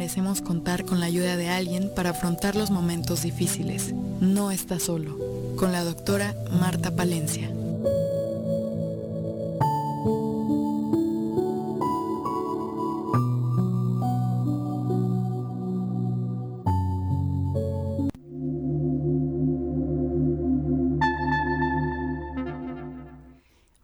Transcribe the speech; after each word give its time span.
merecemos 0.00 0.40
contar 0.40 0.86
con 0.86 0.98
la 0.98 1.04
ayuda 1.04 1.36
de 1.36 1.50
alguien 1.50 1.92
para 1.94 2.10
afrontar 2.10 2.56
los 2.56 2.70
momentos 2.70 3.20
difíciles. 3.20 3.92
No 4.22 4.50
está 4.50 4.78
solo. 4.80 5.18
Con 5.56 5.72
la 5.72 5.84
doctora 5.84 6.34
Marta 6.58 6.96
Palencia. 6.96 7.50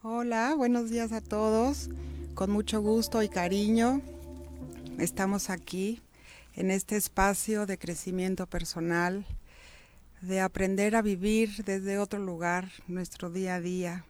Hola, 0.02 0.54
buenos 0.56 0.88
días 0.88 1.12
a 1.12 1.20
todos. 1.20 1.90
Con 2.34 2.50
mucho 2.50 2.80
gusto 2.80 3.22
y 3.22 3.28
cariño 3.28 4.00
estamos 4.98 5.50
aquí 5.50 6.00
en 6.56 6.70
este 6.70 6.96
espacio 6.96 7.66
de 7.66 7.78
crecimiento 7.78 8.46
personal, 8.46 9.26
de 10.22 10.40
aprender 10.40 10.96
a 10.96 11.02
vivir 11.02 11.64
desde 11.64 11.98
otro 11.98 12.18
lugar 12.18 12.70
nuestro 12.88 13.30
día 13.30 13.56
a 13.56 13.60
día 13.60 14.04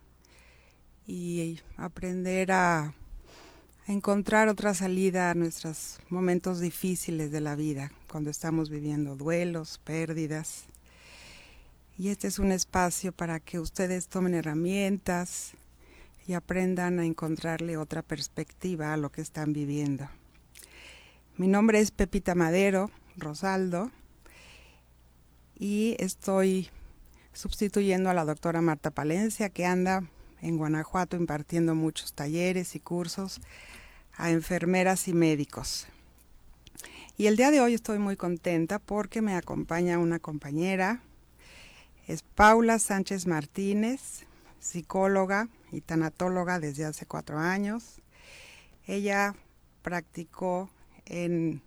y 1.06 1.60
aprender 1.76 2.52
a, 2.52 2.94
encontrar 3.88 4.48
otra 4.48 4.74
salida 4.74 5.30
a 5.30 5.34
nuestros 5.34 6.00
momentos 6.08 6.58
difíciles 6.58 7.30
de 7.30 7.40
la 7.40 7.54
vida, 7.54 7.92
cuando 8.10 8.30
estamos 8.30 8.68
viviendo 8.68 9.14
duelos, 9.14 9.78
pérdidas. 9.78 10.64
Y 11.96 12.08
este 12.08 12.26
es 12.26 12.40
un 12.40 12.50
espacio 12.50 13.12
para 13.12 13.38
que 13.38 13.60
ustedes 13.60 14.08
tomen 14.08 14.34
herramientas 14.34 15.52
y 16.26 16.32
aprendan 16.32 16.98
a 16.98 17.06
encontrarle 17.06 17.76
otra 17.76 18.02
perspectiva 18.02 18.92
a 18.92 18.96
lo 18.96 19.10
que 19.10 19.20
están 19.20 19.52
viviendo. 19.52 20.08
Mi 21.38 21.48
nombre 21.48 21.80
es 21.80 21.90
Pepita 21.90 22.34
Madero 22.34 22.90
Rosaldo 23.18 23.90
y 25.58 25.94
estoy 25.98 26.70
sustituyendo 27.34 28.08
a 28.08 28.14
la 28.14 28.24
doctora 28.24 28.62
Marta 28.62 28.90
Palencia 28.90 29.50
que 29.50 29.66
anda 29.66 30.02
en 30.40 30.56
Guanajuato 30.56 31.14
impartiendo 31.14 31.74
muchos 31.74 32.14
talleres 32.14 32.74
y 32.74 32.80
cursos 32.80 33.42
a 34.16 34.30
enfermeras 34.30 35.08
y 35.08 35.12
médicos. 35.12 35.86
Y 37.18 37.26
el 37.26 37.36
día 37.36 37.50
de 37.50 37.60
hoy 37.60 37.74
estoy 37.74 37.98
muy 37.98 38.16
contenta 38.16 38.78
porque 38.78 39.20
me 39.20 39.34
acompaña 39.34 39.98
una 39.98 40.18
compañera, 40.18 41.02
es 42.06 42.22
Paula 42.22 42.78
Sánchez 42.78 43.26
Martínez, 43.26 44.24
psicóloga 44.58 45.50
y 45.70 45.82
tanatóloga 45.82 46.60
desde 46.60 46.86
hace 46.86 47.04
cuatro 47.04 47.38
años. 47.38 48.00
Ella 48.86 49.34
practicó 49.82 50.70
en, 51.06 51.62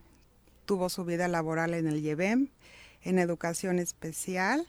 tuvo 0.65 0.89
su 0.89 1.05
vida 1.05 1.27
laboral 1.27 1.73
en 1.73 1.87
el 1.87 1.97
IEBEM, 2.03 2.49
en 3.01 3.19
educación 3.19 3.79
especial. 3.79 4.65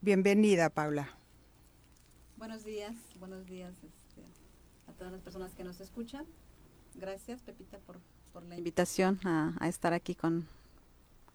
Bienvenida, 0.00 0.70
Paula. 0.70 1.10
Buenos 2.36 2.64
días, 2.64 2.94
buenos 3.18 3.46
días 3.46 3.72
este, 3.82 4.22
a 4.86 4.92
todas 4.92 5.12
las 5.12 5.22
personas 5.22 5.54
que 5.54 5.64
nos 5.64 5.80
escuchan. 5.80 6.26
Gracias, 6.94 7.42
Pepita, 7.42 7.78
por, 7.78 7.98
por 8.32 8.42
la 8.44 8.56
invitación 8.56 9.20
a, 9.24 9.54
a 9.58 9.68
estar 9.68 9.92
aquí 9.92 10.14
con, 10.14 10.46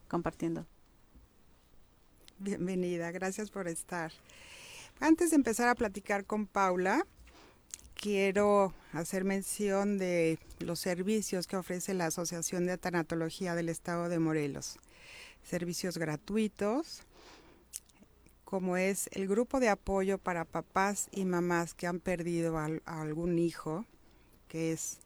compartiendo. 0.07 0.65
Bienvenida, 2.39 3.11
gracias 3.11 3.51
por 3.51 3.67
estar. 3.67 4.11
Antes 4.99 5.31
de 5.31 5.35
empezar 5.35 5.67
a 5.67 5.75
platicar 5.75 6.25
con 6.25 6.45
Paula, 6.45 7.05
quiero 8.01 8.73
hacer 8.93 9.23
mención 9.23 9.99
de 9.99 10.39
los 10.59 10.79
servicios 10.79 11.45
que 11.45 11.55
ofrece 11.55 11.93
la 11.93 12.07
Asociación 12.07 12.65
de 12.65 12.79
Tanatología 12.79 13.53
del 13.53 13.69
Estado 13.69 14.09
de 14.09 14.17
Morelos. 14.17 14.79
Servicios 15.43 15.99
gratuitos, 15.99 17.03
como 18.43 18.75
es 18.75 19.07
el 19.13 19.27
grupo 19.27 19.59
de 19.59 19.69
apoyo 19.69 20.17
para 20.17 20.45
papás 20.45 21.09
y 21.11 21.25
mamás 21.25 21.75
que 21.75 21.85
han 21.85 21.99
perdido 21.99 22.57
a, 22.57 22.69
algún 22.85 23.37
hijo, 23.37 23.85
que 24.47 24.71
es 24.71 24.97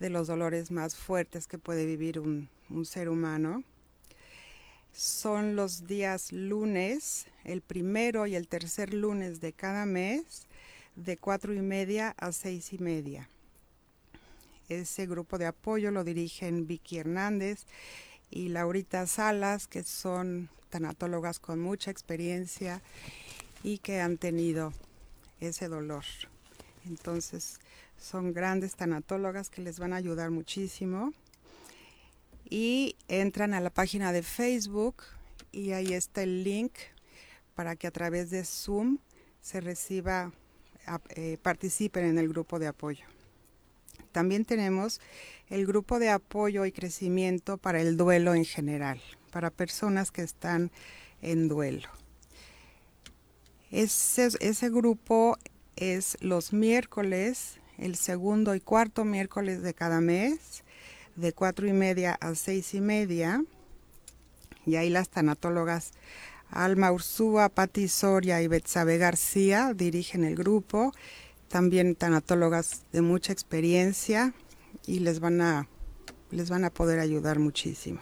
de 0.00 0.10
los 0.10 0.26
dolores 0.26 0.72
más 0.72 0.96
fuertes 0.96 1.46
que 1.46 1.58
puede 1.58 1.86
vivir 1.86 2.18
un 2.18 2.48
ser 2.84 3.08
humano. 3.08 3.62
Son 4.92 5.54
los 5.54 5.86
días 5.86 6.32
lunes, 6.32 7.26
el 7.44 7.62
primero 7.62 8.26
y 8.26 8.34
el 8.34 8.48
tercer 8.48 8.92
lunes 8.92 9.40
de 9.40 9.52
cada 9.52 9.86
mes, 9.86 10.48
de 10.96 11.16
cuatro 11.16 11.52
y 11.52 11.60
media 11.60 12.14
a 12.18 12.32
seis 12.32 12.72
y 12.72 12.78
media. 12.78 13.28
Ese 14.68 15.06
grupo 15.06 15.38
de 15.38 15.46
apoyo 15.46 15.90
lo 15.90 16.04
dirigen 16.04 16.66
Vicky 16.66 16.98
Hernández 16.98 17.66
y 18.30 18.48
Laurita 18.48 19.06
Salas, 19.06 19.66
que 19.66 19.82
son 19.82 20.48
tanatólogas 20.70 21.38
con 21.38 21.60
mucha 21.60 21.90
experiencia 21.90 22.82
y 23.62 23.78
que 23.78 24.00
han 24.00 24.18
tenido 24.18 24.72
ese 25.40 25.68
dolor. 25.68 26.04
Entonces, 26.86 27.60
son 27.98 28.32
grandes 28.32 28.74
tanatólogas 28.74 29.50
que 29.50 29.62
les 29.62 29.78
van 29.78 29.92
a 29.92 29.96
ayudar 29.96 30.30
muchísimo. 30.30 31.12
Y 32.48 32.96
entran 33.08 33.54
a 33.54 33.60
la 33.60 33.70
página 33.70 34.12
de 34.12 34.22
Facebook 34.22 34.96
y 35.50 35.72
ahí 35.72 35.94
está 35.94 36.22
el 36.22 36.44
link 36.44 36.72
para 37.54 37.76
que 37.76 37.86
a 37.86 37.90
través 37.90 38.30
de 38.30 38.44
Zoom 38.44 38.98
se 39.40 39.60
reciba 39.60 40.32
eh, 41.10 41.38
participen 41.42 42.04
en 42.04 42.18
el 42.18 42.28
grupo 42.28 42.58
de 42.58 42.66
apoyo. 42.66 43.04
También 44.12 44.44
tenemos 44.44 45.00
el 45.48 45.66
grupo 45.66 45.98
de 45.98 46.10
apoyo 46.10 46.64
y 46.66 46.72
crecimiento 46.72 47.58
para 47.58 47.80
el 47.80 47.96
duelo 47.96 48.34
en 48.34 48.44
general, 48.44 49.00
para 49.32 49.50
personas 49.50 50.10
que 50.10 50.22
están 50.22 50.70
en 51.20 51.48
duelo. 51.48 51.88
Ese, 53.70 54.28
ese 54.40 54.70
grupo 54.70 55.36
es 55.76 56.16
los 56.20 56.52
miércoles, 56.52 57.58
el 57.76 57.96
segundo 57.96 58.54
y 58.54 58.60
cuarto 58.60 59.04
miércoles 59.04 59.62
de 59.62 59.74
cada 59.74 60.00
mes, 60.00 60.62
de 61.16 61.32
cuatro 61.32 61.66
y 61.66 61.72
media 61.72 62.16
a 62.20 62.34
seis 62.34 62.74
y 62.74 62.80
media. 62.80 63.44
Y 64.64 64.76
ahí 64.76 64.90
las 64.90 65.08
tanatólogas 65.08 65.92
Alma 66.54 66.92
Ursúa, 66.92 67.48
Pati 67.48 67.88
Soria 67.88 68.40
y 68.40 68.46
Betsabe 68.46 68.96
García 68.96 69.74
dirigen 69.74 70.22
el 70.22 70.36
grupo, 70.36 70.92
también 71.48 71.96
tanatólogas 71.96 72.84
de 72.92 73.02
mucha 73.02 73.32
experiencia 73.32 74.32
y 74.86 75.00
les 75.00 75.18
van 75.18 75.40
a, 75.40 75.68
les 76.30 76.50
van 76.50 76.64
a 76.64 76.70
poder 76.70 77.00
ayudar 77.00 77.40
muchísimo. 77.40 78.00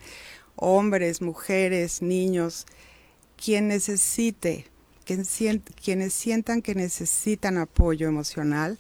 hombres, 0.57 1.21
mujeres, 1.21 2.01
niños, 2.01 2.65
quien 3.37 3.69
necesite, 3.69 4.65
quienes 5.05 6.13
sientan 6.13 6.61
que 6.61 6.75
necesitan 6.75 7.57
apoyo 7.57 8.09
emocional, 8.09 8.79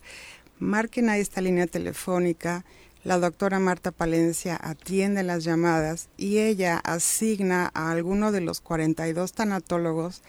marquen 0.59 1.07
a 1.07 1.17
esta 1.17 1.39
línea 1.39 1.67
telefónica 1.67 2.65
la 3.03 3.17
doctora 3.17 3.59
Marta 3.59 3.91
Palencia 3.91 4.59
atiende 4.61 5.23
las 5.23 5.43
llamadas 5.43 6.09
y 6.17 6.37
ella 6.37 6.77
asigna 6.77 7.71
a 7.73 7.91
alguno 7.91 8.31
de 8.31 8.41
los 8.41 8.61
42 8.61 9.33
tanatólogos 9.33 10.21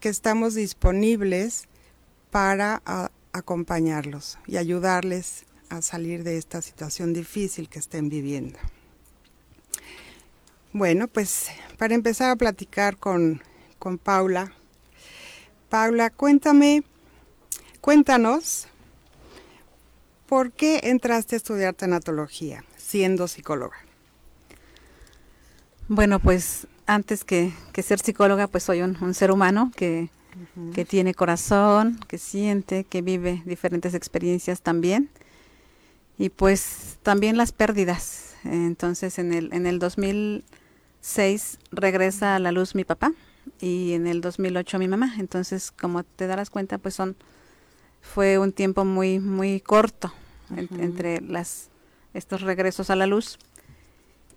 que 0.00 0.08
estamos 0.08 0.54
disponibles 0.54 1.68
para 2.30 2.82
acompañarlos 3.32 4.38
y 4.46 4.56
ayudarles 4.56 5.44
a 5.68 5.80
salir 5.82 6.24
de 6.24 6.38
esta 6.38 6.60
situación 6.60 7.12
difícil 7.12 7.68
que 7.68 7.78
estén 7.78 8.08
viviendo. 8.08 8.58
Bueno, 10.72 11.08
pues 11.08 11.46
para 11.78 11.94
empezar 11.94 12.30
a 12.30 12.36
platicar 12.36 12.96
con, 12.96 13.42
con 13.78 13.98
Paula. 13.98 14.52
Paula, 15.68 16.10
cuéntame, 16.10 16.82
cuéntanos 17.80 18.66
¿Por 20.28 20.52
qué 20.52 20.80
entraste 20.84 21.36
a 21.36 21.38
estudiar 21.38 21.72
tanatología 21.72 22.62
siendo 22.76 23.28
psicóloga? 23.28 23.78
Bueno, 25.88 26.20
pues 26.20 26.66
antes 26.84 27.24
que, 27.24 27.50
ser 27.82 27.98
psicóloga, 27.98 28.46
pues 28.46 28.64
soy 28.64 28.82
un, 28.82 29.14
ser 29.14 29.30
humano 29.30 29.72
que, 29.74 30.10
que, 30.74 30.84
tiene 30.84 31.14
corazón, 31.14 31.98
que 32.08 32.18
siente, 32.18 32.84
que 32.84 33.00
vive 33.00 33.42
diferentes 33.46 33.94
experiencias 33.94 34.60
también. 34.60 35.08
Y 36.18 36.28
pues 36.28 36.98
también 37.02 37.38
las 37.38 37.52
pérdidas. 37.52 38.34
Entonces 38.44 39.18
en 39.18 39.32
el, 39.32 39.50
en 39.54 39.66
el 39.66 39.78
2006 39.78 41.58
regresa 41.72 42.36
a 42.36 42.38
la 42.38 42.52
luz 42.52 42.74
mi 42.74 42.84
papá 42.84 43.12
y 43.60 43.94
en 43.94 44.06
el 44.06 44.20
2008 44.20 44.78
mi 44.78 44.88
mamá. 44.88 45.14
Entonces, 45.18 45.70
como 45.70 46.02
te 46.02 46.26
darás 46.26 46.50
cuenta, 46.50 46.76
pues 46.76 46.94
son 46.94 47.16
fue 48.08 48.38
un 48.38 48.52
tiempo 48.52 48.84
muy 48.84 49.20
muy 49.20 49.60
corto 49.60 50.12
entre 50.56 51.20
las 51.20 51.70
estos 52.14 52.40
regresos 52.40 52.90
a 52.90 52.96
la 52.96 53.06
luz 53.06 53.38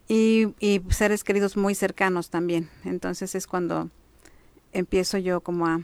y, 0.07 0.53
y, 0.59 0.81
seres 0.89 1.23
queridos 1.23 1.56
muy 1.56 1.73
cercanos 1.73 2.29
también. 2.29 2.69
Entonces 2.83 3.33
es 3.33 3.47
cuando 3.47 3.89
empiezo 4.73 5.18
yo 5.18 5.39
como 5.39 5.68
a 5.68 5.81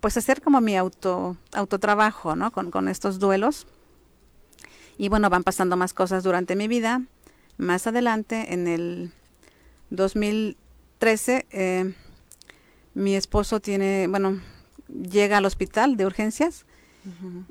pues 0.00 0.16
hacer 0.16 0.42
como 0.42 0.60
mi 0.60 0.76
auto 0.76 1.36
autotrabajo, 1.52 2.36
¿no? 2.36 2.52
Con, 2.52 2.70
con 2.70 2.88
estos 2.88 3.18
duelos. 3.18 3.66
Y 4.96 5.08
bueno, 5.08 5.28
van 5.28 5.42
pasando 5.42 5.76
más 5.76 5.94
cosas 5.94 6.22
durante 6.22 6.54
mi 6.54 6.68
vida. 6.68 7.02
Más 7.58 7.86
adelante, 7.86 8.54
en 8.54 8.68
el 8.68 9.12
2013, 9.90 11.46
eh, 11.50 11.94
mi 12.94 13.16
esposo 13.16 13.60
tiene, 13.60 14.06
bueno, 14.08 14.40
llega 14.88 15.38
al 15.38 15.46
hospital 15.46 15.96
de 15.96 16.06
urgencias 16.06 16.66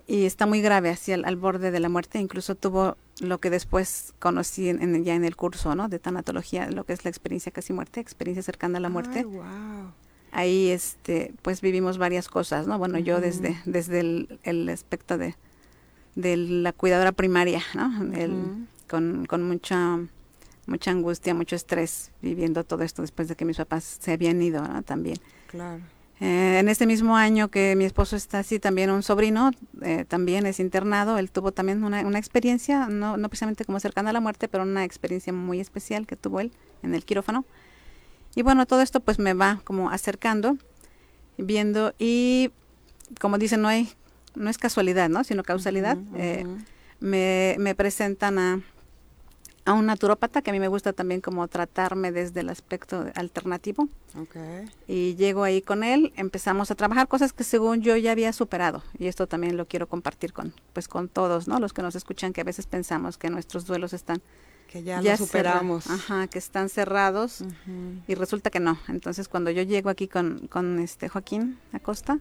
y 0.08 0.26
está 0.26 0.46
muy 0.46 0.62
grave, 0.62 0.90
así 0.90 1.12
al, 1.12 1.36
borde 1.36 1.72
de 1.72 1.80
la 1.80 1.90
muerte. 1.90 2.20
Incluso 2.20 2.56
tuvo 2.56 2.98
lo 3.20 3.40
que 3.40 3.50
después 3.50 4.14
conocí 4.20 4.70
en, 4.70 5.04
ya 5.04 5.16
en 5.16 5.26
el 5.26 5.36
curso, 5.36 5.76
¿no? 5.76 5.90
De 5.90 6.00
tanatología, 6.00 6.70
lo 6.70 6.86
que 6.86 6.94
es 6.94 7.04
la 7.04 7.10
experiencia 7.10 7.52
casi 7.52 7.74
muerte, 7.74 8.00
experiencia 8.00 8.44
cercana 8.44 8.78
a 8.78 8.82
la 8.82 8.90
muerte. 8.90 9.26
Ahí, 10.32 10.70
este, 10.70 11.34
pues 11.42 11.60
vivimos 11.60 11.98
varias 11.98 12.30
cosas, 12.30 12.66
¿no? 12.66 12.78
Bueno, 12.78 12.98
yo 13.00 13.20
desde, 13.20 13.60
desde 13.66 14.00
el, 14.44 14.70
aspecto 14.70 15.18
de, 15.18 15.36
de 16.16 16.38
la 16.38 16.72
cuidadora 16.72 17.12
primaria, 17.12 17.62
¿no? 17.74 17.92
con, 18.88 19.26
con 19.26 19.44
mucha 19.44 20.00
mucha 20.68 20.92
angustia, 20.92 21.34
mucho 21.34 21.56
estrés 21.56 22.12
viviendo 22.22 22.64
todo 22.64 22.84
esto 22.84 23.02
después 23.02 23.28
de 23.28 23.36
que 23.36 23.46
mis 23.46 23.58
papás 23.58 23.98
se 24.00 24.14
habían 24.14 24.42
ido 24.42 24.64
también. 24.84 25.18
Claro. 25.48 25.82
Eh, 26.22 26.60
en 26.60 26.70
este 26.70 26.86
mismo 26.86 27.18
año 27.18 27.50
que 27.50 27.76
mi 27.76 27.84
esposo 27.84 28.16
está 28.16 28.40
así, 28.40 28.60
también 28.60 28.92
un 28.92 29.02
sobrino 29.02 29.50
eh, 29.82 30.06
también 30.08 30.46
es 30.46 30.60
internado. 30.60 31.18
Él 31.18 31.32
tuvo 31.32 31.52
también 31.52 31.84
una, 31.84 32.02
una 32.02 32.20
experiencia, 32.20 32.88
no, 32.88 33.18
no 33.18 33.28
precisamente 33.28 33.66
como 33.66 33.80
cercana 33.80 34.12
a 34.12 34.14
la 34.14 34.22
muerte, 34.22 34.48
pero 34.48 34.64
una 34.64 34.84
experiencia 34.84 35.34
muy 35.34 35.60
especial 35.60 36.06
que 36.06 36.16
tuvo 36.16 36.40
él 36.40 36.52
en 36.84 36.94
el 36.94 37.06
quirófano. 37.06 37.44
Y 38.36 38.44
bueno, 38.44 38.68
todo 38.68 38.82
esto 38.82 39.00
pues 39.00 39.18
me 39.18 39.34
va 39.34 39.62
como 39.64 39.90
acercando, 39.90 40.58
viendo 41.38 41.96
y 41.98 42.52
como 43.20 43.40
dicen, 43.40 43.64
no 43.64 43.68
hay, 43.68 43.90
no 44.36 44.52
es 44.52 44.60
casualidad, 44.60 45.10
¿no? 45.10 45.24
Sino 45.24 45.42
causalidad. 45.44 45.98
Eh, 46.16 46.46
me, 47.00 47.56
me 47.58 47.74
presentan 47.74 48.38
a, 48.38 48.62
a 49.66 49.74
un 49.74 49.86
naturópata 49.86 50.42
que 50.42 50.50
a 50.50 50.54
mí 50.54 50.60
me 50.60 50.68
gusta 50.68 50.94
también 50.94 51.22
como 51.22 51.48
tratarme 51.48 52.12
desde 52.12 52.40
el 52.40 52.50
aspecto 52.50 53.06
alternativo. 53.16 53.88
Y 54.88 55.16
llego 55.16 55.44
ahí 55.44 55.62
con 55.62 55.84
él, 55.84 56.12
empezamos 56.16 56.72
a 56.72 56.76
trabajar 56.76 57.08
cosas 57.08 57.32
que 57.32 57.44
según 57.44 57.82
yo 57.82 57.96
ya 57.96 58.12
había 58.12 58.34
superado 58.34 58.84
y 58.98 59.08
esto 59.08 59.28
también 59.28 59.58
lo 59.58 59.68
quiero 59.68 59.88
compartir 59.88 60.34
con 60.34 60.54
pues 60.74 60.88
con 60.88 61.08
todos, 61.08 61.48
¿no? 61.48 61.60
Los 61.60 61.74
que 61.74 61.82
nos 61.82 61.96
escuchan 61.96 62.34
que 62.34 62.42
a 62.42 62.44
veces 62.44 62.66
pensamos 62.66 63.18
que 63.18 63.30
nuestros 63.30 63.66
duelos 63.66 63.94
están 63.94 64.22
que 64.68 64.84
ya, 64.84 65.02
ya 65.02 65.18
superamos. 65.18 65.90
ajá, 65.90 66.28
que 66.28 66.40
están 66.40 66.70
cerrados 66.70 67.44
y 68.08 68.16
resulta 68.16 68.50
que 68.50 68.60
no. 68.60 68.80
Entonces, 68.88 69.28
cuando 69.28 69.52
yo 69.52 69.64
llego 69.64 69.90
aquí 69.90 70.08
con 70.08 70.48
con 70.48 70.80
este 70.80 71.08
Joaquín 71.08 71.60
Acosta, 71.72 72.20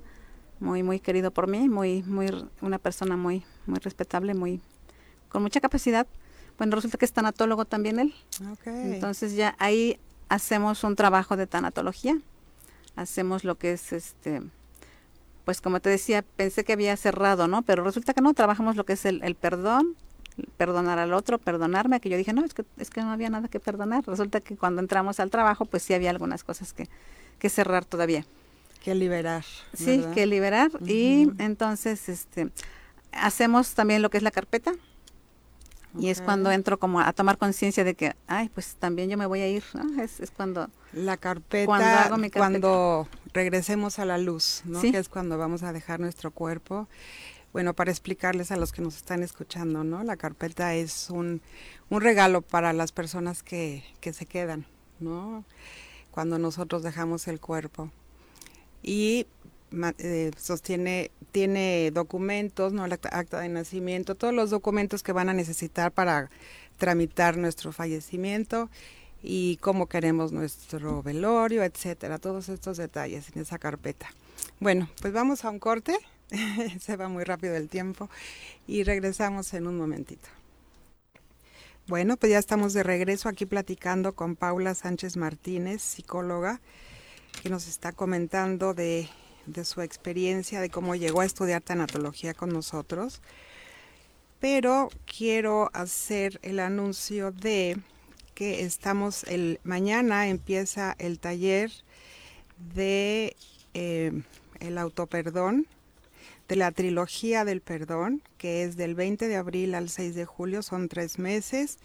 muy 0.59 0.83
muy 0.83 1.01
querido 1.01 1.31
por 1.31 1.49
mí, 1.49 1.69
muy 1.69 2.03
muy 2.03 2.31
una 2.61 2.79
persona 2.79 3.17
muy 3.17 3.45
muy 3.67 3.79
respetable, 3.79 4.35
muy 4.35 4.61
con 5.29 5.43
mucha 5.43 5.61
capacidad 5.61 6.07
bueno, 6.61 6.77
resulta 6.77 6.99
que 6.99 7.07
es 7.07 7.13
tanatólogo 7.15 7.65
también 7.65 7.99
él. 7.99 8.15
Entonces 8.67 9.35
ya 9.35 9.57
ahí 9.59 9.99
hacemos 10.29 10.85
un 10.85 10.95
trabajo 10.95 11.39
de 11.39 11.47
tanatología. 11.47 12.19
Hacemos 12.97 13.45
lo 13.45 13.55
que 13.55 13.73
es 13.73 13.95
este 13.95 14.43
pues 15.47 15.63
como 15.63 15.81
te 15.81 15.89
decía, 15.89 16.23
pensé 16.37 16.63
que 16.63 16.75
había 16.75 16.95
cerrado, 16.99 17.49
¿no? 17.49 17.63
Pero 17.63 17.83
resulta 17.83 18.13
que 18.13 18.21
no, 18.21 18.35
trabajamos 18.35 18.77
lo 18.77 18.85
que 18.85 18.93
es 18.93 19.07
el, 19.07 19.35
perdón, 19.37 19.97
perdonar 20.59 20.99
al 20.99 21.15
otro, 21.15 21.39
perdonarme, 21.39 21.99
que 21.99 22.11
yo 22.11 22.19
dije, 22.19 22.35
no, 22.35 22.45
es 22.45 22.53
que, 22.53 22.67
es 22.77 22.91
que 22.91 23.01
no 23.01 23.11
había 23.11 23.31
nada 23.31 23.49
que 23.49 23.59
perdonar. 23.59 24.07
Resulta 24.07 24.43
que 24.43 24.59
cuando 24.59 24.83
entramos 24.83 25.19
al 25.19 25.31
trabajo, 25.31 25.65
pues 25.65 25.83
sí 25.83 25.95
había 25.95 26.11
algunas 26.11 26.45
cosas 26.45 26.75
que, 26.75 26.91
que 27.39 27.49
cerrar 27.49 27.87
todavía. 27.87 28.27
Que 28.85 28.95
liberar. 28.95 29.47
Sí, 29.73 30.05
que 30.15 30.27
liberar. 30.27 30.71
Y 30.87 31.31
entonces, 31.39 32.11
este, 32.11 32.51
hacemos 33.13 33.73
también 33.73 34.03
lo 34.03 34.11
que 34.11 34.19
es 34.19 34.23
la 34.23 34.31
carpeta, 34.31 34.75
y 35.99 36.09
es 36.09 36.21
cuando 36.23 36.51
entro 36.53 36.79
como 36.79 37.01
a 37.01 37.13
tomar 37.13 37.39
conciencia 37.39 37.85
de 37.85 37.95
que, 37.95 38.15
ay, 38.27 38.49
pues 38.49 38.77
también 38.77 39.11
yo 39.11 39.19
me 39.19 39.27
voy 39.27 39.41
a 39.41 39.49
ir, 39.49 39.65
¿no? 39.75 40.03
Es, 40.03 40.21
es 40.21 40.31
cuando... 40.31 40.69
La 40.93 41.17
carpeta, 41.17 41.67
cuando, 41.67 41.87
hago 41.87 42.17
mi 42.17 42.31
cuando 42.31 43.09
regresemos 43.33 43.99
a 43.99 44.05
la 44.05 44.19
luz, 44.19 44.63
¿no? 44.65 44.81
Que 44.81 44.99
es 44.99 45.09
cuando 45.09 45.39
vamos 45.39 45.63
a 45.63 45.73
dejar 45.73 46.01
nuestro 46.01 46.31
cuerpo. 46.31 46.89
Bueno, 47.53 47.75
para 47.75 47.91
explicarles 47.91 48.53
a 48.53 48.57
los 48.57 48.73
que 48.73 48.83
nos 48.83 48.97
están 48.97 49.23
escuchando, 49.23 49.83
¿no? 49.83 50.05
La 50.05 50.17
carpeta 50.17 50.75
es 50.75 51.11
un, 51.11 51.43
un 51.89 52.01
regalo 52.01 52.43
para 52.43 52.73
las 52.73 52.93
personas 52.93 53.43
que, 53.43 53.85
que 54.01 54.13
se 54.13 54.27
quedan, 54.27 54.67
¿no? 55.01 55.45
Cuando 56.13 56.39
nosotros 56.39 56.83
dejamos 56.83 57.27
el 57.29 57.41
cuerpo. 57.41 57.91
Y 58.83 59.27
eh, 59.99 60.31
sostiene, 60.37 61.11
tiene 61.33 61.91
documentos, 61.93 62.73
¿no? 62.73 62.85
El 62.85 62.93
acta, 62.93 63.41
de 63.41 63.49
nacimiento, 63.49 64.15
todos 64.15 64.35
los 64.35 64.51
documentos 64.51 65.03
que 65.03 65.13
van 65.13 65.29
a 65.29 65.35
necesitar 65.35 65.93
para 65.93 66.31
tramitar 66.77 67.37
nuestro 67.37 67.73
fallecimiento 67.73 68.71
y 69.23 69.59
cómo 69.59 69.87
queremos 69.87 70.33
nuestro 70.33 71.03
velorio, 71.03 71.63
etcétera, 71.63 72.19
todos 72.19 72.49
estos 72.49 72.79
detalles 72.79 73.31
en 73.35 73.43
esa 73.43 73.59
carpeta. 73.59 74.13
Bueno, 74.59 74.89
pues 75.01 75.13
vamos 75.13 75.45
a 75.45 75.51
un 75.51 75.59
corte, 75.59 75.97
se 76.81 76.97
va 76.97 77.09
muy 77.09 77.25
rápido 77.25 77.55
el 77.55 77.69
tiempo 77.69 78.09
y 78.67 78.83
regresamos 78.85 79.53
en 79.55 79.67
un 79.67 79.77
momentito. 79.77 80.29
Bueno, 81.87 82.17
pues 82.17 82.31
ya 82.31 82.39
estamos 82.39 82.73
de 82.73 82.83
regreso 82.83 83.29
aquí 83.29 83.47
platicando 83.47 84.15
con 84.15 84.37
Paula 84.37 84.75
Sánchez 84.75 85.17
Martínez, 85.17 85.83
psicóloga, 85.83 86.61
que 87.43 87.51
nos 87.51 87.67
está 87.67 87.93
comentando 87.93 88.75
de 88.75 89.09
de 89.47 89.65
su 89.65 89.83
experiencia, 89.83 90.61
de 90.61 90.71
cómo 90.71 90.95
llegó 90.95 91.21
a 91.21 91.27
estudiar 91.27 91.63
tanatología 91.63 92.35
con 92.35 92.51
nosotros. 92.51 93.21
Pero 94.41 94.89
quiero 95.05 95.71
hacer 95.75 96.41
el 96.43 96.61
anuncio 96.61 97.31
de 97.33 97.79
que 98.35 98.63
estamos 98.63 99.25
el 99.25 99.61
mañana 99.65 100.29
empieza 100.29 100.97
el 100.99 101.19
taller 101.19 101.71
de 102.75 103.37
eh, 103.75 104.23
el 104.61 104.79
autoperdón 104.79 105.67
de 106.49 106.57
la 106.57 106.73
trilogía 106.73 107.45
del 107.45 107.61
perdón, 107.61 108.23
que 108.37 108.65
es 108.65 108.77
del 108.77 108.95
20 108.95 109.29
de 109.29 109.37
abril 109.37 109.75
al 109.75 109.89
6 109.89 110.15
de 110.15 110.25
julio, 110.25 110.63
son 110.63 110.89
tres 110.89 111.19
meses. 111.19 111.79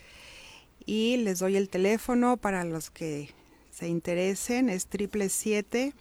Y 0.85 1.17
les 1.17 1.39
doy 1.39 1.55
el 1.55 1.69
teléfono 1.69 2.37
para 2.37 2.63
los 2.63 2.89
que 2.89 3.29
se 3.69 3.87
interesen, 3.87 4.69
es 4.69 4.87
triple 4.87 5.29
siete 5.29 5.93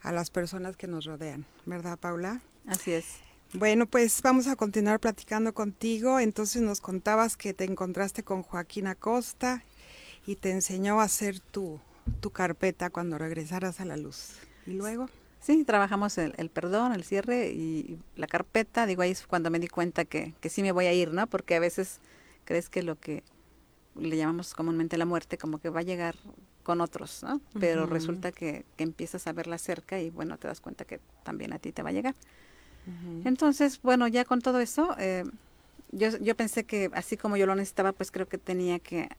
a 0.01 0.11
las 0.11 0.29
personas 0.29 0.77
que 0.77 0.87
nos 0.87 1.05
rodean. 1.05 1.45
¿Verdad, 1.65 1.97
Paula? 1.97 2.41
Así 2.67 2.91
es. 2.91 3.05
Bueno, 3.53 3.85
pues 3.85 4.21
vamos 4.21 4.47
a 4.47 4.55
continuar 4.55 4.99
platicando 4.99 5.53
contigo. 5.53 6.19
Entonces 6.19 6.61
nos 6.61 6.81
contabas 6.81 7.37
que 7.37 7.53
te 7.53 7.65
encontraste 7.65 8.23
con 8.23 8.43
Joaquín 8.43 8.87
Acosta 8.87 9.63
y 10.25 10.35
te 10.35 10.51
enseñó 10.51 11.01
a 11.01 11.03
hacer 11.03 11.39
tu, 11.39 11.79
tu 12.19 12.31
carpeta 12.31 12.89
cuando 12.89 13.17
regresaras 13.17 13.79
a 13.79 13.85
la 13.85 13.97
luz. 13.97 14.37
¿Y 14.65 14.71
luego? 14.71 15.07
Sí, 15.39 15.65
trabajamos 15.65 16.17
el, 16.17 16.33
el, 16.37 16.49
perdón, 16.49 16.93
el 16.93 17.03
cierre 17.03 17.51
y 17.51 17.99
la 18.15 18.27
carpeta. 18.27 18.85
Digo, 18.85 19.01
ahí 19.01 19.11
es 19.11 19.27
cuando 19.27 19.49
me 19.49 19.59
di 19.59 19.67
cuenta 19.67 20.05
que, 20.05 20.33
que 20.39 20.49
sí 20.49 20.61
me 20.61 20.71
voy 20.71 20.85
a 20.85 20.93
ir, 20.93 21.11
¿no? 21.11 21.27
Porque 21.27 21.55
a 21.55 21.59
veces 21.59 21.99
crees 22.45 22.69
que 22.69 22.81
lo 22.81 22.97
que 22.97 23.23
le 23.95 24.15
llamamos 24.15 24.53
comúnmente 24.53 24.97
la 24.97 25.05
muerte, 25.05 25.37
como 25.37 25.59
que 25.59 25.69
va 25.69 25.81
a 25.81 25.83
llegar 25.83 26.15
con 26.63 26.79
otros, 26.79 27.23
¿no? 27.23 27.41
Pero 27.59 27.85
resulta 27.85 28.31
que, 28.31 28.63
que, 28.77 28.83
empiezas 28.85 29.27
a 29.27 29.33
verla 29.33 29.57
cerca 29.57 29.99
y 29.99 30.09
bueno, 30.09 30.37
te 30.37 30.47
das 30.47 30.61
cuenta 30.61 30.85
que 30.85 31.01
también 31.23 31.51
a 31.51 31.59
ti 31.59 31.73
te 31.73 31.83
va 31.83 31.89
a 31.89 31.93
llegar. 31.93 32.15
Entonces, 33.23 33.81
bueno, 33.81 34.07
ya 34.07 34.25
con 34.25 34.41
todo 34.41 34.59
eso, 34.59 34.95
eh, 34.97 35.23
yo, 35.91 36.17
yo 36.19 36.35
pensé 36.35 36.63
que 36.63 36.89
así 36.93 37.17
como 37.17 37.37
yo 37.37 37.45
lo 37.45 37.55
necesitaba, 37.55 37.91
pues 37.91 38.11
creo 38.11 38.27
que 38.27 38.37
tenía 38.37 38.79
que 38.79 39.09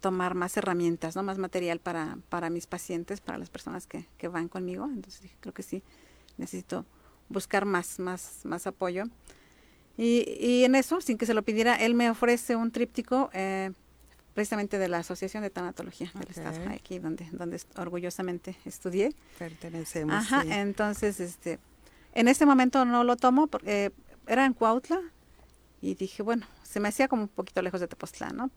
tomar 0.00 0.34
más 0.34 0.56
herramientas, 0.56 1.16
¿no? 1.16 1.22
Más 1.22 1.38
material 1.38 1.80
para, 1.80 2.18
para 2.28 2.50
mis 2.50 2.66
pacientes, 2.66 3.20
para 3.20 3.38
las 3.38 3.50
personas 3.50 3.86
que, 3.86 4.06
que 4.16 4.28
van 4.28 4.48
conmigo. 4.48 4.86
Entonces 4.86 5.22
dije, 5.22 5.36
creo 5.40 5.54
que 5.54 5.62
sí, 5.62 5.82
necesito 6.36 6.84
buscar 7.28 7.64
más, 7.64 7.98
más, 7.98 8.40
más 8.44 8.66
apoyo. 8.66 9.04
Y, 9.96 10.36
y, 10.40 10.64
en 10.64 10.76
eso, 10.76 11.00
sin 11.00 11.18
que 11.18 11.26
se 11.26 11.34
lo 11.34 11.42
pidiera, 11.42 11.74
él 11.74 11.94
me 11.94 12.08
ofrece 12.08 12.54
un 12.54 12.70
tríptico 12.70 13.30
eh, 13.32 13.72
precisamente 14.32 14.78
de 14.78 14.88
la 14.88 14.98
Asociación 14.98 15.42
de 15.42 15.50
Tanatología 15.50 16.12
del 16.14 16.28
Estado, 16.28 16.70
aquí 16.70 17.00
donde, 17.00 17.28
donde 17.32 17.60
orgullosamente 17.76 18.56
estudié. 18.64 19.12
Pertenecemos. 19.38 20.14
Ajá, 20.14 20.44
entonces, 20.60 21.18
este, 21.18 21.58
en 22.14 22.28
ese 22.28 22.46
momento 22.46 22.84
no 22.84 23.02
lo 23.02 23.16
tomo, 23.16 23.48
porque 23.48 23.86
eh, 23.86 23.90
era 24.28 24.46
en 24.46 24.52
Cuautla, 24.52 25.00
y 25.80 25.94
dije, 25.94 26.22
bueno, 26.22 26.46
se 26.62 26.78
me 26.78 26.88
hacía 26.88 27.08
como 27.08 27.22
un 27.22 27.28
poquito 27.28 27.60
lejos 27.62 27.80
de 27.80 27.88
Tepoztlán, 27.88 28.36
¿no? 28.36 28.50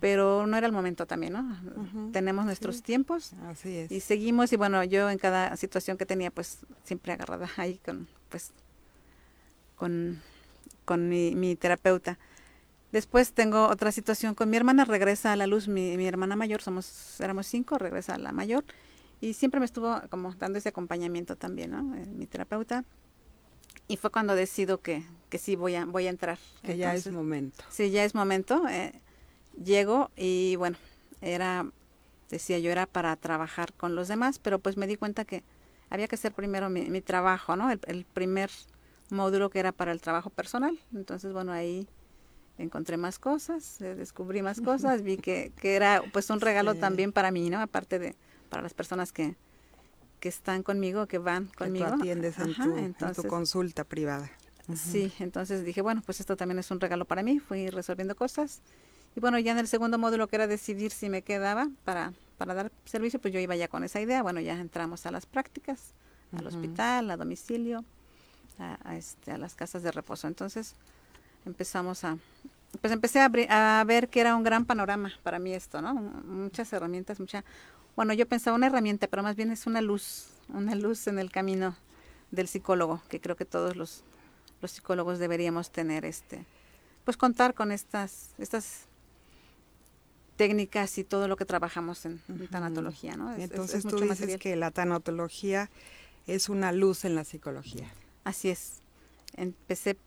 Pero 0.00 0.46
no 0.46 0.56
era 0.56 0.66
el 0.66 0.72
momento 0.72 1.06
también, 1.06 1.32
¿no? 1.32 2.10
Tenemos 2.12 2.44
nuestros 2.44 2.82
tiempos. 2.82 3.32
Así 3.48 3.76
es. 3.76 3.90
Y 3.90 4.00
seguimos, 4.00 4.52
y 4.52 4.56
bueno, 4.56 4.84
yo 4.84 5.10
en 5.10 5.18
cada 5.18 5.56
situación 5.56 5.96
que 5.96 6.06
tenía, 6.06 6.30
pues 6.30 6.58
siempre 6.84 7.12
agarrada 7.12 7.48
ahí 7.56 7.78
con, 7.84 8.08
pues, 8.28 8.52
con, 9.76 10.20
con 10.84 11.08
mi, 11.08 11.34
mi 11.34 11.56
terapeuta. 11.56 12.18
Después 12.92 13.32
tengo 13.32 13.68
otra 13.68 13.92
situación 13.92 14.34
con 14.34 14.48
mi 14.48 14.56
hermana, 14.56 14.84
regresa 14.84 15.32
a 15.32 15.36
la 15.36 15.46
luz, 15.46 15.68
mi, 15.68 15.96
mi, 15.96 16.06
hermana 16.06 16.36
mayor, 16.36 16.62
somos, 16.62 17.20
éramos 17.20 17.46
cinco, 17.46 17.76
regresa 17.76 18.14
a 18.14 18.18
la 18.18 18.32
mayor, 18.32 18.64
y 19.20 19.34
siempre 19.34 19.60
me 19.60 19.66
estuvo 19.66 20.00
como 20.08 20.32
dando 20.34 20.58
ese 20.58 20.70
acompañamiento 20.70 21.36
también, 21.36 21.72
¿no? 21.72 21.94
Eh, 21.96 22.06
mi 22.06 22.26
terapeuta. 22.26 22.84
Y 23.88 23.96
fue 23.96 24.10
cuando 24.10 24.34
decido 24.34 24.80
que, 24.80 25.04
que 25.28 25.38
sí 25.38 25.56
voy 25.56 25.74
a, 25.74 25.84
voy 25.84 26.06
a 26.06 26.10
entrar. 26.10 26.38
Que 26.62 26.76
ya 26.76 26.94
es 26.94 27.10
momento. 27.10 27.64
Sí, 27.70 27.90
ya 27.90 28.04
es 28.04 28.14
momento. 28.14 28.66
Eh, 28.68 28.92
llego 29.62 30.10
y 30.16 30.56
bueno, 30.56 30.76
era, 31.20 31.66
decía 32.30 32.58
yo, 32.58 32.70
era 32.70 32.86
para 32.86 33.16
trabajar 33.16 33.72
con 33.72 33.94
los 33.94 34.08
demás, 34.08 34.38
pero 34.38 34.58
pues 34.58 34.76
me 34.76 34.86
di 34.86 34.96
cuenta 34.96 35.24
que 35.24 35.42
había 35.90 36.08
que 36.08 36.16
hacer 36.16 36.32
primero 36.32 36.68
mi, 36.68 36.90
mi 36.90 37.00
trabajo, 37.00 37.56
¿no? 37.56 37.70
El, 37.70 37.80
el 37.86 38.04
primer 38.04 38.50
módulo 39.10 39.50
que 39.50 39.58
era 39.58 39.72
para 39.72 39.92
el 39.92 40.00
trabajo 40.00 40.30
personal. 40.30 40.78
Entonces, 40.94 41.32
bueno, 41.32 41.52
ahí 41.52 41.88
encontré 42.58 42.96
más 42.96 43.18
cosas, 43.18 43.80
eh, 43.80 43.94
descubrí 43.94 44.42
más 44.42 44.60
cosas, 44.60 45.02
vi 45.02 45.16
que, 45.16 45.52
que 45.60 45.76
era 45.76 46.02
pues 46.12 46.28
un 46.30 46.40
regalo 46.40 46.74
sí. 46.74 46.80
también 46.80 47.12
para 47.12 47.30
mí, 47.30 47.50
¿no? 47.50 47.60
Aparte 47.60 47.98
de 47.98 48.16
para 48.50 48.62
las 48.62 48.74
personas 48.74 49.12
que, 49.12 49.36
que 50.20 50.28
están 50.28 50.62
conmigo, 50.62 51.06
que 51.06 51.18
van 51.18 51.46
conmigo. 51.46 51.86
Que 51.86 51.92
tú 51.92 51.98
atiendes 52.00 52.38
en, 52.38 52.50
Ajá, 52.50 52.64
tu, 52.64 52.76
entonces, 52.76 53.18
en 53.18 53.22
tu 53.24 53.28
consulta 53.28 53.84
privada. 53.84 54.30
Uh 54.66 54.72
-huh. 54.72 54.76
Sí, 54.76 55.12
entonces 55.20 55.64
dije, 55.64 55.82
bueno, 55.82 56.02
pues 56.04 56.20
esto 56.20 56.36
también 56.36 56.58
es 56.58 56.70
un 56.70 56.80
regalo 56.80 57.04
para 57.04 57.22
mí, 57.22 57.38
fui 57.38 57.70
resolviendo 57.70 58.14
cosas. 58.14 58.60
Y 59.16 59.20
bueno, 59.20 59.38
ya 59.38 59.52
en 59.52 59.58
el 59.58 59.68
segundo 59.68 59.98
módulo 59.98 60.28
que 60.28 60.36
era 60.36 60.46
decidir 60.46 60.92
si 60.92 61.08
me 61.08 61.22
quedaba 61.22 61.68
para, 61.84 62.12
para 62.36 62.54
dar 62.54 62.72
servicio, 62.84 63.20
pues 63.20 63.34
yo 63.34 63.40
iba 63.40 63.56
ya 63.56 63.68
con 63.68 63.84
esa 63.84 64.00
idea. 64.00 64.22
Bueno, 64.22 64.40
ya 64.40 64.58
entramos 64.60 65.06
a 65.06 65.10
las 65.10 65.26
prácticas, 65.26 65.92
al 66.32 66.40
uh 66.40 66.42
-huh. 66.44 66.54
hospital, 66.54 67.10
a 67.10 67.16
domicilio, 67.16 67.84
a, 68.58 68.78
a, 68.84 68.96
este, 68.96 69.32
a 69.32 69.38
las 69.38 69.54
casas 69.54 69.82
de 69.82 69.90
reposo. 69.90 70.28
Entonces, 70.28 70.74
empezamos 71.46 72.04
a, 72.04 72.18
pues 72.80 72.92
empecé 72.92 73.20
a, 73.20 73.80
a, 73.80 73.84
ver 73.84 74.08
que 74.08 74.20
era 74.20 74.36
un 74.36 74.42
gran 74.42 74.64
panorama 74.64 75.12
para 75.22 75.38
mí 75.38 75.52
esto, 75.52 75.80
¿no? 75.80 75.94
Muchas 75.94 76.72
herramientas, 76.72 77.18
mucha, 77.18 77.44
bueno, 77.96 78.12
yo 78.12 78.26
pensaba 78.26 78.56
una 78.56 78.66
herramienta, 78.66 79.08
pero 79.08 79.22
más 79.22 79.36
bien 79.36 79.50
es 79.50 79.66
una 79.66 79.80
luz, 79.80 80.28
una 80.48 80.74
luz 80.74 81.06
en 81.06 81.18
el 81.18 81.30
camino 81.30 81.76
del 82.30 82.46
psicólogo, 82.46 83.02
que 83.08 83.20
creo 83.20 83.36
que 83.36 83.44
todos 83.44 83.74
los, 83.76 84.04
los 84.60 84.70
psicólogos 84.70 85.18
deberíamos 85.18 85.70
tener, 85.70 86.04
este, 86.04 86.44
pues 87.04 87.16
contar 87.16 87.54
con 87.54 87.72
estas, 87.72 88.30
estas 88.38 88.87
técnicas 90.38 90.96
y 90.98 91.04
todo 91.04 91.26
lo 91.28 91.36
que 91.36 91.44
trabajamos 91.44 92.06
en, 92.06 92.22
tanatología, 92.50 93.16
¿no? 93.16 93.34
Es, 93.34 93.40
Entonces 93.40 93.80
es, 93.80 93.84
es 93.84 93.90
tú 93.90 93.96
dices 93.96 94.20
material. 94.20 94.38
que 94.38 94.56
la 94.56 94.70
tanatología 94.70 95.68
es 96.26 96.48
una 96.48 96.70
luz 96.72 97.04
en 97.04 97.16
la 97.16 97.24
psicología. 97.24 97.88
Así 98.24 98.48
es. 98.48 98.80
Empecé 99.34 99.98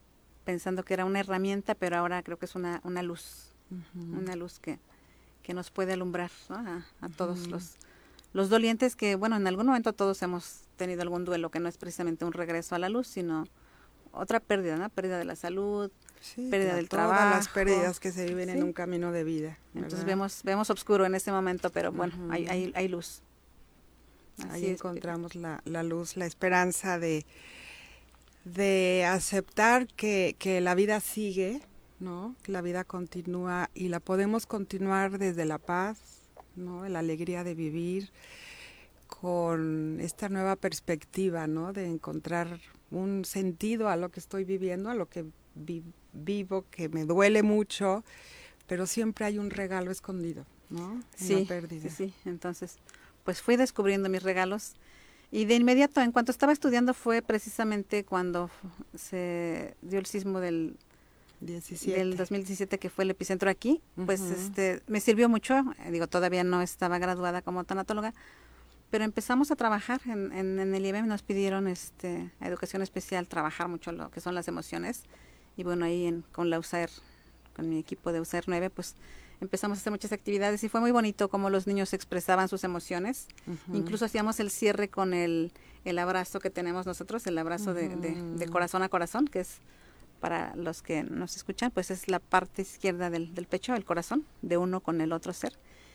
pensando 0.46 0.84
que 0.84 0.94
era 0.94 1.04
una 1.06 1.20
herramienta, 1.20 1.76
pero 1.76 1.98
ahora 1.98 2.24
creo 2.24 2.38
que 2.40 2.46
es 2.46 2.56
una, 2.56 2.80
una 2.84 3.04
luz, 3.04 3.52
uh 3.70 3.76
-huh. 3.76 4.20
una 4.20 4.36
luz 4.38 4.60
que, 4.60 4.80
que 5.44 5.54
nos 5.54 5.70
puede 5.70 5.94
alumbrar 5.94 6.32
¿no? 6.50 6.56
a, 6.56 6.86
a, 7.02 7.10
todos 7.10 7.42
uh 7.42 7.44
-huh. 7.44 7.52
los, 7.52 7.76
los 8.34 8.50
dolientes 8.50 8.96
que, 8.96 9.16
bueno, 9.16 9.36
en 9.36 9.46
algún 9.48 9.66
momento 9.66 9.92
todos 9.92 10.22
hemos 10.22 10.62
tenido 10.78 11.02
algún 11.02 11.26
duelo 11.26 11.52
que 11.52 11.60
no 11.60 11.68
es 11.68 11.78
precisamente 11.78 12.24
un 12.24 12.32
regreso 12.32 12.74
a 12.74 12.80
la 12.80 12.88
luz, 12.88 13.08
sino 13.08 13.46
otra 14.14 14.40
pérdida, 14.40 14.78
¿no? 14.78 14.88
Pérdida 14.90 15.18
de 15.18 15.26
la 15.26 15.36
salud, 15.36 15.92
sí, 16.22 16.48
pérdida 16.50 16.76
del 16.76 16.88
todas 16.88 17.10
trabajo. 17.10 17.36
las 17.36 17.48
pérdidas 17.50 18.00
que 18.00 18.12
se 18.14 18.26
viven 18.26 18.50
sí. 18.50 18.58
en 18.58 18.64
un 18.64 18.72
camino 18.74 19.12
de 19.12 19.24
vida. 19.26 19.58
¿verdad? 19.74 19.90
Entonces 19.90 20.06
vemos, 20.06 20.42
vemos 20.44 20.70
oscuro 20.70 21.06
en 21.06 21.16
este 21.16 21.32
momento, 21.32 21.70
pero 21.70 21.92
bueno, 21.92 22.14
uh 22.18 22.30
-huh. 22.30 22.34
hay, 22.34 22.48
hay, 22.48 22.72
hay, 22.76 22.88
luz. 22.88 23.22
Así 24.40 24.50
Ahí 24.52 24.66
es. 24.68 24.72
encontramos 24.80 25.36
la, 25.36 25.62
la 25.66 25.84
luz, 25.84 26.16
la 26.16 26.26
esperanza 26.26 26.98
de 26.98 27.26
de 28.44 29.06
aceptar 29.08 29.88
que, 29.88 30.36
que 30.40 30.62
la 30.62 30.76
vida 30.76 31.00
sigue, 31.00 31.62
¿no? 32.00 32.36
Que 32.44 32.52
la 32.52 32.62
vida 32.62 32.84
continúa 32.84 33.70
y 33.74 33.90
la 33.90 34.00
podemos 34.00 34.46
continuar 34.46 35.18
desde 35.20 35.46
la 35.46 35.60
paz, 35.60 36.00
¿no? 36.56 36.88
La 36.90 37.00
alegría 37.00 37.44
de 37.44 37.54
vivir 37.54 38.10
con 39.08 40.00
esta 40.00 40.30
nueva 40.30 40.56
perspectiva, 40.56 41.46
¿no? 41.48 41.74
De 41.74 41.86
encontrar 41.86 42.60
un 42.90 43.26
sentido 43.26 43.90
a 43.90 43.96
lo 43.96 44.10
que 44.10 44.20
estoy 44.20 44.44
viviendo, 44.44 44.90
a 44.90 44.96
lo 44.96 45.08
que 45.08 45.26
vi 45.54 45.84
vivo, 46.14 46.66
que 46.70 46.90
me 46.90 47.06
duele 47.06 47.44
mucho, 47.44 48.04
pero 48.68 48.86
siempre 48.86 49.26
hay 49.26 49.38
un 49.38 49.50
regalo 49.50 49.92
escondido, 49.92 50.46
¿no? 50.70 51.02
Sí, 51.16 51.46
pérdida. 51.48 51.90
sí, 51.90 51.90
sí. 51.90 52.14
Entonces, 52.26 52.78
pues 53.24 53.42
fui 53.42 53.56
descubriendo 53.56 54.10
mis 54.10 54.24
regalos 54.24 54.76
y 55.32 55.46
de 55.46 55.56
inmediato, 55.56 56.02
en 56.02 56.12
cuanto 56.12 56.32
estaba 56.32 56.52
estudiando, 56.52 56.94
fue 56.94 57.22
precisamente 57.22 58.04
cuando 58.04 58.50
se 58.94 59.76
dio 59.82 59.98
el 59.98 60.06
sismo 60.06 60.42
del, 60.42 60.78
17. 61.40 61.98
del 61.98 62.18
2017, 62.18 62.78
que 62.78 62.90
fue 62.90 63.06
el 63.06 63.12
epicentro 63.12 63.50
aquí. 63.50 63.82
Uh 63.96 64.02
-huh. 64.02 64.06
Pues 64.08 64.20
este 64.22 64.82
me 64.88 65.00
sirvió 65.00 65.30
mucho. 65.30 65.64
Eh, 65.86 65.92
digo, 65.92 66.08
todavía 66.08 66.44
no 66.44 66.62
estaba 66.62 67.00
graduada 67.00 67.42
como 67.42 67.64
tanatóloga, 67.64 68.14
pero 68.90 69.06
empezamos 69.06 69.52
a 69.52 69.56
trabajar 69.56 70.02
en, 70.06 70.34
en, 70.34 70.60
en 70.60 70.76
el 70.76 70.86
IBM. 70.86 71.08
Nos 71.08 71.24
pidieron 71.24 71.70
este, 71.70 72.30
educación 72.42 72.82
especial 72.82 73.30
trabajar 73.30 73.70
mucho 73.70 73.94
lo 73.94 74.12
que 74.12 74.20
son 74.20 74.36
las 74.36 74.50
emociones. 74.50 75.04
Y 75.58 75.64
bueno, 75.64 75.86
ahí 75.86 76.06
en, 76.06 76.24
con 76.32 76.50
la 76.50 76.60
USAER, 76.60 76.90
con 77.56 77.70
mi 77.70 77.78
equipo 77.80 78.12
de 78.12 78.22
USAER 78.22 78.46
9, 78.48 78.70
pues 78.70 78.96
empezamos 79.42 79.78
a 79.78 79.82
hacer 79.82 79.92
muchas 79.92 80.12
actividades 80.12 80.64
y 80.64 80.70
fue 80.70 80.80
muy 80.80 80.92
bonito 80.92 81.28
cómo 81.30 81.50
los 81.50 81.68
niños 81.68 81.94
expresaban 81.94 82.48
sus 82.48 82.64
emociones. 82.64 83.28
Uh 83.48 83.52
-huh. 83.52 83.76
Incluso 83.78 84.06
hacíamos 84.06 84.40
el 84.40 84.52
cierre 84.52 84.90
con 84.90 85.14
el, 85.14 85.52
el 85.84 86.00
abrazo 86.00 86.40
que 86.40 86.50
tenemos 86.50 86.86
nosotros, 86.86 87.26
el 87.28 87.38
abrazo 87.38 87.72
uh 87.72 87.74
-huh. 87.74 88.00
de, 88.00 88.14
de, 88.14 88.38
de, 88.38 88.48
corazón 88.48 88.84
a 88.84 88.90
corazón, 88.90 89.28
que 89.28 89.42
es 89.42 89.58
para 90.20 90.56
los 90.56 90.84
que 90.84 91.04
nos 91.04 91.36
escuchan, 91.36 91.72
pues 91.72 91.90
es 91.90 92.08
la 92.08 92.20
parte 92.20 92.62
izquierda 92.62 93.10
del, 93.10 93.34
del 93.34 93.48
pecho, 93.48 93.74
el 93.74 93.84
corazón, 93.84 94.24
de 94.44 94.58
uno 94.58 94.80
con 94.80 95.02
el 95.02 95.12
otro 95.12 95.34
ser. 95.34 95.54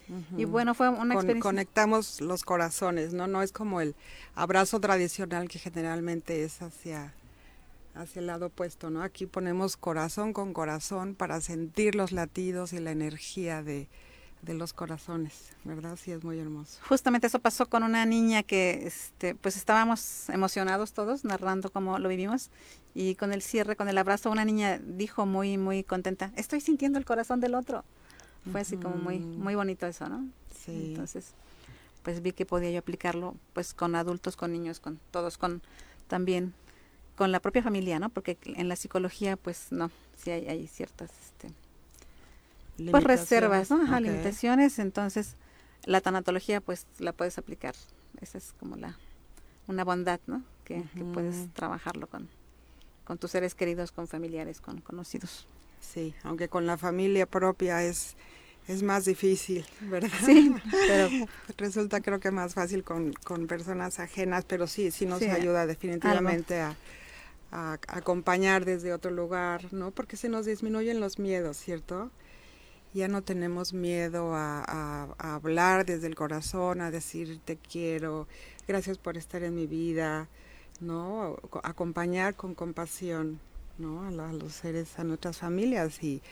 Uh 0.09 0.15
-huh. 0.15 0.41
Y 0.41 0.45
bueno, 0.45 0.75
fue 0.75 0.89
una 0.89 0.99
con, 0.99 1.13
experiencia. 1.13 1.43
Conectamos 1.43 2.21
los 2.21 2.43
corazones, 2.43 3.15
¿no? 3.15 3.29
No 3.29 3.43
es 3.43 3.53
como 3.53 3.81
el 3.81 3.95
abrazo 4.35 4.81
tradicional 4.81 5.49
que 5.49 5.61
generalmente 5.61 6.43
es 6.45 6.61
hacia 6.63 7.15
hacia 7.97 8.21
el 8.21 8.26
lado 8.26 8.47
opuesto, 8.47 8.91
¿no? 8.91 9.03
Aquí 9.03 9.26
ponemos 9.26 9.76
corazón 9.76 10.33
con 10.33 10.53
corazón 10.53 11.15
para 11.15 11.41
sentir 11.41 11.95
los 11.95 12.12
latidos 12.12 12.73
y 12.73 12.79
la 12.79 12.91
energía 12.91 13.62
de, 13.62 13.88
de 14.43 14.55
los 14.55 14.73
corazones, 14.73 15.53
¿verdad? 15.65 15.97
Sí, 15.97 16.12
es 16.12 16.23
muy 16.23 16.38
hermoso. 16.38 16.79
Justamente 16.88 17.26
eso 17.26 17.38
pasó 17.38 17.69
con 17.69 17.83
una 17.83 18.05
niña 18.07 18.43
que, 18.43 18.87
este, 18.87 19.35
pues 19.35 19.57
estábamos 19.57 20.29
emocionados 20.29 20.93
todos, 20.93 21.25
narrando 21.25 21.71
cómo 21.71 21.99
lo 21.99 22.09
vivimos, 22.09 22.50
y 22.95 23.15
con 23.17 23.33
el 23.33 23.43
cierre, 23.43 23.76
con 23.76 23.88
el 23.88 23.99
abrazo, 23.99 24.31
una 24.31 24.45
niña 24.45 24.79
dijo 24.79 25.26
muy, 25.26 25.59
muy 25.59 25.85
contenta, 25.85 26.33
estoy 26.37 26.61
sintiendo 26.61 26.99
el 26.99 27.05
corazón 27.05 27.41
del 27.41 27.55
otro. 27.55 27.85
Fue 28.45 28.53
uh 28.53 28.55
-huh. 28.55 28.61
así 28.61 28.76
como 28.76 28.97
muy, 28.97 29.19
muy 29.19 29.55
bonito 29.55 29.87
eso, 29.87 30.09
¿no? 30.09 30.29
Sí. 30.65 30.91
Entonces, 30.91 31.33
pues 32.03 32.23
vi 32.23 32.33
que 32.33 32.47
podía 32.47 32.71
yo 32.71 32.79
aplicarlo, 32.79 33.35
pues 33.53 33.75
con 33.75 33.97
adultos, 33.97 34.37
con 34.37 34.53
niños, 34.53 34.79
con 34.79 35.00
todos, 35.11 35.37
con 35.37 35.62
también 36.07 36.55
con 37.17 37.33
la 37.33 37.41
propia 37.41 37.63
familia, 37.63 37.99
¿no? 37.99 38.11
Porque 38.11 38.39
en 38.45 38.69
la 38.69 38.77
psicología, 38.77 39.37
pues 39.37 39.69
no, 39.71 39.91
sí 40.17 40.31
hay, 40.31 40.47
hay 40.49 40.67
ciertas 40.67 41.11
este, 41.11 41.53
pues 42.91 43.05
reservas, 43.05 43.71
¿no? 43.71 43.83
Ajá, 43.83 43.99
okay. 43.99 44.11
limitaciones. 44.11 44.79
Entonces, 44.79 45.37
la 45.85 46.01
tanatología, 46.01 46.61
pues 46.61 46.87
la 46.99 47.13
puedes 47.13 47.39
aplicar. 47.39 47.75
Esa 48.21 48.39
es 48.39 48.55
como 48.59 48.77
la 48.77 48.97
una 49.67 49.83
bondad, 49.83 50.21
¿no? 50.27 50.43
Que, 50.65 50.75
uh 50.75 50.83
-huh. 50.83 50.93
que 50.95 51.05
puedes 51.05 51.53
trabajarlo 51.55 52.07
con, 52.07 52.29
con 53.05 53.19
tus 53.19 53.33
seres 53.33 53.55
queridos, 53.55 53.93
con 53.93 54.07
familiares, 54.07 54.61
con 54.61 54.81
conocidos. 54.81 55.47
Sí, 55.81 56.15
aunque 56.23 56.49
con 56.49 56.67
la 56.67 56.77
familia 56.77 57.27
propia 57.27 57.83
es 57.83 58.17
es 58.69 58.83
más 58.83 59.05
difícil, 59.05 59.65
¿verdad? 59.83 60.11
Sí, 60.25 60.53
pero 60.89 61.09
resulta 61.57 62.01
creo 62.01 62.19
que 62.19 62.31
más 62.31 62.55
fácil 62.55 62.83
con, 62.83 63.13
con 63.25 63.47
personas 63.47 64.01
ajenas, 64.01 64.45
pero 64.45 64.67
sí, 64.67 64.91
sí 64.91 65.07
nos 65.07 65.21
sí, 65.21 65.27
ayuda 65.27 65.67
definitivamente 65.67 66.61
a 66.61 66.77
a, 67.53 67.79
acompañar 67.88 68.65
desde 68.65 68.93
otro 68.93 69.11
lugar, 69.11 69.73
¿no? 69.73 69.91
Porque 69.91 70.17
se 70.17 70.29
nos 70.29 70.47
disminuyen 70.47 71.00
los 71.00 71.19
miedos, 71.19 71.57
¿cierto? 71.57 72.11
Ya 72.95 73.09
no 73.09 73.23
tenemos 73.23 73.73
miedo 73.73 74.35
a, 74.35 74.65
a, 74.67 75.15
a, 75.19 75.35
hablar 75.35 75.85
desde 75.85 76.07
el 76.07 76.15
corazón, 76.15 76.81
a 76.81 76.91
decir 76.91 77.41
te 77.45 77.57
quiero, 77.57 78.26
gracias 78.67 78.99
por 78.99 79.17
estar 79.17 79.43
en 79.43 79.55
mi 79.55 79.67
vida, 79.67 80.29
¿no? 80.81 81.38
Acompañar 81.62 82.35
con 82.35 82.55
compasión, 82.55 83.41
¿no? 83.79 84.07
A, 84.07 84.33
los 84.33 84.53
seres, 84.53 84.99
a 84.99 85.05
nuestras 85.05 85.38
familias 85.38 86.03
y 86.03 86.23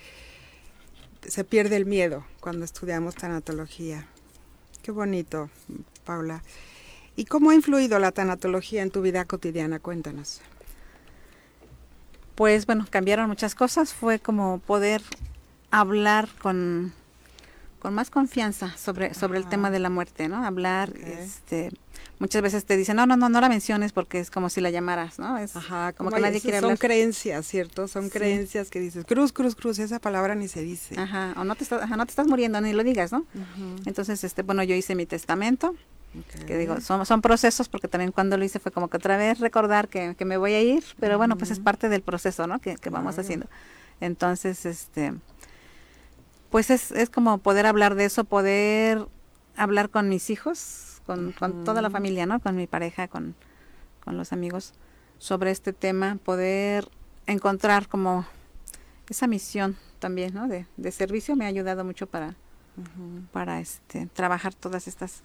se 1.27 1.45
pierde 1.45 1.77
el 1.77 1.87
miedo 1.87 2.25
cuando 2.41 2.65
estudiamos 2.65 3.15
tanatología. 3.15 4.07
Qué 4.83 4.91
bonito, 4.91 5.51
Paula. 6.05 6.43
¿Y 7.17 7.25
cómo 7.25 7.51
ha 7.51 7.55
influido 7.55 7.99
la 7.99 8.13
tanatología 8.13 8.83
en 8.83 8.91
tu 8.91 9.01
vida 9.01 9.25
cotidiana? 9.25 9.79
Cuéntanos. 9.79 10.41
Pues 12.35 12.67
bueno, 12.67 12.87
cambiaron 12.91 13.29
muchas 13.29 13.55
cosas. 13.55 13.93
Fue 13.93 14.19
como 14.19 14.59
poder 14.59 15.03
hablar 15.71 16.29
con, 16.41 16.93
con 17.81 17.95
más 17.95 18.11
confianza 18.11 18.77
sobre, 18.77 19.15
sobre 19.15 19.39
el 19.39 19.49
tema 19.49 19.71
de 19.71 19.79
la 19.79 19.91
muerte, 19.91 20.29
¿no? 20.29 20.45
Hablar, 20.45 20.93
este, 20.97 21.71
muchas 22.19 22.43
veces 22.43 22.65
te 22.65 22.77
dicen, 22.77 22.97
no, 22.97 23.07
no, 23.07 23.17
no, 23.17 23.29
no 23.29 23.41
la 23.41 23.49
menciones 23.49 23.93
porque 23.93 24.21
es 24.21 24.31
como 24.31 24.49
si 24.49 24.61
la 24.61 24.71
llamaras, 24.71 25.19
¿no? 25.19 25.37
Es 25.39 25.55
Ajá, 25.57 25.93
como, 25.93 26.11
que 26.11 26.21
nadie 26.21 26.41
quiere 26.41 26.59
hablar. 26.59 26.73
Son 26.73 26.79
creencias, 26.79 27.47
¿cierto? 27.47 27.89
Son 27.89 28.09
creencias 28.09 28.71
que 28.71 28.81
dices, 28.81 29.05
cruz, 29.05 29.33
cruz, 29.33 29.55
cruz, 29.55 29.79
esa 29.79 29.99
palabra 29.99 30.35
ni 30.35 30.49
se 30.49 30.63
dice. 30.63 30.99
Ajá, 30.99 31.35
o 31.37 31.45
no 31.45 31.55
te, 31.55 31.65
estás, 31.65 31.89
no 31.89 32.05
te 32.07 32.11
estás 32.11 32.27
muriendo, 32.27 32.61
ni 32.61 32.73
lo 32.73 32.85
digas, 32.85 33.13
¿no? 33.13 33.27
Entonces, 33.85 34.25
este, 34.25 34.43
bueno, 34.43 34.63
yo 34.63 34.75
hice 34.75 34.95
mi 34.95 35.07
testamento, 35.07 35.75
que 36.47 36.59
digo, 36.59 36.81
son, 36.81 37.05
son 37.07 37.21
procesos, 37.21 37.69
porque 37.69 37.89
también 37.89 38.13
cuando 38.13 38.37
lo 38.37 38.45
hice 38.45 38.59
fue 38.59 38.73
como 38.73 38.89
que 38.89 38.97
otra 38.97 39.17
vez 39.17 39.41
recordar 39.41 39.89
que, 39.89 40.15
que 40.17 40.25
me 40.25 40.37
voy 40.37 40.55
a 40.55 40.61
ir, 40.61 40.85
pero 41.01 41.19
bueno, 41.19 41.37
pues 41.37 41.51
es 41.51 41.61
parte 41.61 41.89
del 41.89 42.03
proceso, 42.03 42.47
¿no? 42.47 42.59
Que, 42.61 42.77
que 42.77 42.91
vamos 42.91 43.19
haciendo. 43.19 43.47
Entonces, 44.01 44.67
este, 44.67 45.15
pues 46.51 46.71
es, 46.71 46.91
es 46.93 47.11
como 47.11 47.39
poder 47.39 47.67
hablar 47.67 47.95
de 47.95 48.05
eso, 48.05 48.25
poder 48.25 49.07
hablar 49.57 49.91
con 49.91 50.09
mis 50.09 50.31
hijos, 50.31 51.03
con, 51.07 51.33
con 51.33 51.65
toda 51.65 51.83
la 51.83 51.91
familia, 51.91 52.27
¿no? 52.27 52.41
Con 52.41 52.57
mi 52.57 52.67
pareja, 52.67 53.09
con, 53.09 53.35
con 54.05 54.17
los 54.17 54.33
amigos, 54.33 54.73
sobre 55.19 55.51
este 55.51 55.73
tema, 55.73 56.19
poder 56.23 56.89
encontrar 57.27 57.89
como 57.89 58.27
esa 59.09 59.27
misión 59.27 59.77
también, 59.99 60.35
¿no? 60.35 60.49
De, 60.49 60.67
de 60.77 60.93
servicio 60.93 61.37
me 61.37 61.45
ha 61.45 61.49
ayudado 61.49 61.85
mucho 61.85 62.07
para, 62.07 62.35
para 63.33 63.61
este, 63.61 64.07
trabajar 64.07 64.55
todas 64.55 64.89
estas 64.89 65.23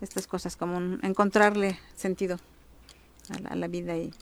estas 0.00 0.26
cosas, 0.26 0.56
como 0.56 0.98
encontrarle 1.02 1.78
sentido 1.96 2.38
a 3.48 3.54
la, 3.54 3.68
vida 3.68 3.96
y, 3.96 4.12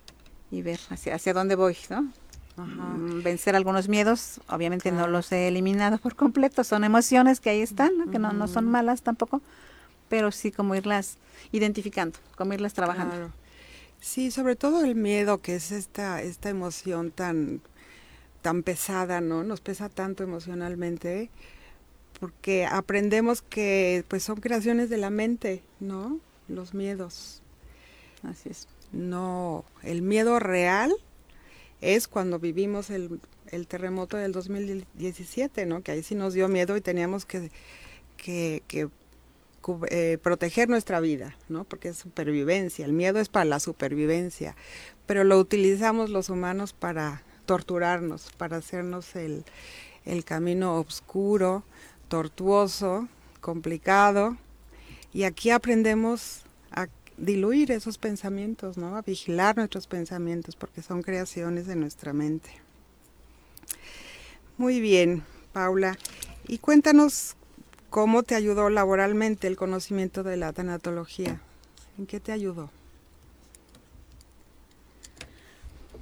y, 0.50 0.62
ver 0.62 0.79
hacia, 0.91 1.14
hacia 1.14 1.35
dónde 1.35 1.55
voy, 1.55 1.76
¿no? 1.91 2.12
Mm, 2.57 3.23
vencer 3.23 3.57
algunos 3.57 3.88
miedos, 3.88 4.41
obviamente 4.49 4.93
no 4.93 5.07
los 5.07 5.33
he 5.33 5.49
eliminado 5.49 5.99
por 5.99 6.14
completo, 6.14 6.64
son 6.64 6.85
emociones 6.85 7.41
que 7.41 7.50
ahí 7.50 7.62
están, 7.62 8.11
que 8.11 8.19
no, 8.19 8.33
no 8.33 8.47
son 8.47 8.71
malas 8.71 9.02
tampoco, 9.02 9.41
pero 10.09 10.31
sí 10.31 10.52
como 10.52 10.75
irlas 10.75 11.17
identificando, 11.50 12.19
como 12.37 12.52
irlas 12.52 12.75
trabajando. 12.75 13.33
Sí, 14.00 14.31
sobre 14.31 14.57
todo 14.57 14.85
el 14.85 14.97
miedo, 14.97 15.38
que 15.38 15.55
es 15.55 15.73
esta, 15.73 16.21
esta 16.23 16.50
emoción 16.50 17.11
tan, 17.11 17.62
tan 18.43 18.62
pesada, 18.62 19.21
¿no? 19.21 19.45
Nos 19.45 19.61
pesa 19.61 19.88
tanto 19.88 20.23
emocionalmente 20.23 21.31
porque 22.23 22.67
aprendemos 22.67 23.43
que 23.43 24.05
pues 24.07 24.23
son 24.23 24.37
creaciones 24.41 24.88
de 24.88 24.97
la 24.97 25.11
mente, 25.11 25.61
¿no? 25.81 26.21
Los 26.47 26.73
miedos. 26.73 27.43
Así 28.23 28.49
es. 28.49 28.69
No, 28.93 29.64
el 29.83 30.02
miedo 30.02 30.38
real 30.38 30.95
es 31.81 32.07
cuando 32.07 32.38
vivimos 32.38 32.91
el, 32.91 33.19
terremoto 33.67 34.19
del 34.19 34.31
2017, 34.31 35.67
¿no? 35.67 35.83
Que 35.83 35.91
ahí 35.91 36.05
sí 36.05 36.14
nos 36.14 36.33
dio 36.33 36.47
miedo 36.47 36.76
y 36.76 36.81
teníamos 36.81 37.26
que, 37.26 37.50
que, 38.17 38.62
eh, 39.91 40.19
proteger 40.23 40.69
nuestra 40.69 41.00
vida, 41.00 41.37
¿no? 41.49 41.64
Porque 41.64 41.88
es 41.88 41.97
supervivencia, 41.97 42.85
el 42.85 42.93
miedo 42.93 43.19
es 43.19 43.31
para 43.31 43.47
la 43.47 43.59
supervivencia, 43.59 44.55
pero 45.07 45.25
lo 45.25 45.41
utilizamos 45.41 46.09
los 46.09 46.31
humanos 46.31 46.73
para 46.73 47.25
torturarnos, 47.46 48.31
para 48.37 48.59
hacernos 48.59 49.16
el, 49.16 49.44
el 50.05 50.25
camino 50.25 50.79
oscuro, 50.79 51.64
tortuoso, 52.12 53.09
complicado, 53.40 54.37
y 55.14 55.22
aquí 55.22 55.48
aprendemos 55.48 56.42
a 56.70 56.88
diluir 57.16 57.72
esos 57.72 57.96
pensamientos, 57.96 58.77
¿no? 58.77 58.98
A 58.98 59.01
vigilar 59.01 59.57
nuestros 59.57 59.87
pensamientos 59.87 60.55
porque 60.55 60.83
son 60.83 61.01
creaciones 61.01 61.66
de 61.66 61.75
nuestra 61.75 62.12
mente. 62.12 62.51
Muy 64.59 64.79
bien, 64.79 65.22
Paula. 65.55 65.96
Y 66.46 66.59
cuéntanos 66.59 67.35
cómo 67.88 68.22
te 68.22 68.35
ayudó 68.35 68.68
laboralmente 68.68 69.46
el 69.46 69.57
conocimiento 69.57 70.22
de 70.22 70.37
la 70.37 70.53
tanatología. 70.53 71.40
¿En 71.96 72.05
qué 72.05 72.20
te 72.20 72.33
ayudó? 72.33 72.68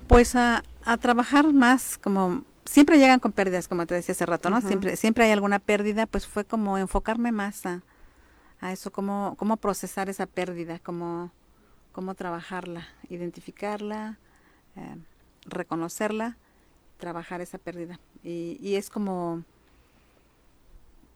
Pues 0.08 0.34
a, 0.34 0.64
a 0.84 0.96
trabajar 0.96 1.52
más 1.52 1.98
como 1.98 2.42
siempre 2.70 2.98
llegan 2.98 3.18
con 3.18 3.32
pérdidas, 3.32 3.66
como 3.66 3.84
te 3.84 3.94
decía 3.94 4.12
hace 4.12 4.26
rato, 4.26 4.48
¿no? 4.48 4.60
Siempre, 4.60 4.96
siempre 4.96 5.24
hay 5.24 5.32
alguna 5.32 5.58
pérdida, 5.58 6.06
pues 6.06 6.26
fue 6.26 6.44
como 6.44 6.78
enfocarme 6.78 7.32
más 7.32 7.66
a, 7.66 7.82
eso, 8.70 8.92
cómo, 8.92 9.34
cómo 9.38 9.56
procesar 9.56 10.08
esa 10.08 10.26
pérdida, 10.26 10.78
cómo, 10.78 11.32
cómo 11.92 12.14
trabajarla, 12.14 12.86
identificarla, 13.08 14.18
eh, 14.76 14.96
reconocerla, 15.46 16.36
trabajar 16.98 17.40
esa 17.40 17.58
pérdida. 17.58 17.98
Y, 18.22 18.56
y, 18.60 18.76
es 18.76 18.88
como, 18.88 19.42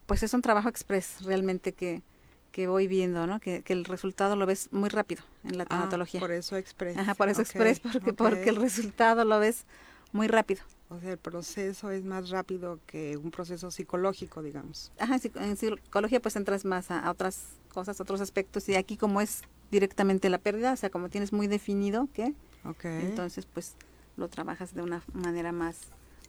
pues 0.07 0.25
es 0.25 0.35
un 0.35 0.43
trabajo 0.43 0.69
express 0.69 1.23
realmente 1.23 1.73
que, 1.73 2.03
que 2.51 2.67
voy 2.67 2.89
viendo, 2.89 3.29
¿no? 3.29 3.39
Que, 3.39 3.63
que, 3.63 3.75
el 3.75 3.85
resultado 3.85 4.35
lo 4.35 4.47
ves 4.47 4.71
muy 4.73 4.89
rápido 4.89 5.23
en 5.45 5.59
la 5.59 5.65
ah, 5.65 5.67
tanatología. 5.67 6.19
por 6.19 6.33
eso 6.33 6.57
express. 6.57 6.97
Ajá, 6.97 7.15
por 7.15 7.29
eso 7.29 7.43
express, 7.43 7.79
porque, 7.79 8.13
porque 8.13 8.49
el 8.49 8.57
resultado 8.57 9.25
lo 9.25 9.39
ves 9.39 9.67
muy 10.13 10.27
rápido. 10.27 10.63
O 10.95 11.01
sea, 11.01 11.13
el 11.13 11.19
proceso 11.19 11.91
es 11.91 12.05
más 12.05 12.31
rápido 12.31 12.79
que 12.87 13.17
un 13.17 13.31
proceso 13.31 13.71
psicológico, 13.71 14.43
digamos. 14.43 14.93
Ajá, 14.99 15.19
en 15.37 15.57
psicología 15.57 16.21
pues 16.21 16.37
entras 16.37 16.65
más 16.65 16.91
a, 16.91 17.11
otras 17.11 17.45
cosas, 17.73 18.01
otros 18.01 18.21
aspectos, 18.21 18.69
y 18.69 18.77
aquí 18.77 18.97
como 18.97 19.21
es 19.21 19.43
directamente 19.71 20.29
la 20.29 20.39
pérdida, 20.39 20.73
o 20.73 20.77
sea, 20.77 20.91
como 20.91 21.09
tienes 21.09 21.33
muy 21.33 21.49
definido 21.49 22.09
qué, 22.13 22.35
okay. 22.65 23.07
entonces 23.07 23.47
pues 23.47 23.75
lo 24.17 24.29
trabajas 24.29 24.75
de 24.75 24.83
una 24.83 25.03
manera 25.13 25.53
más, 25.53 25.79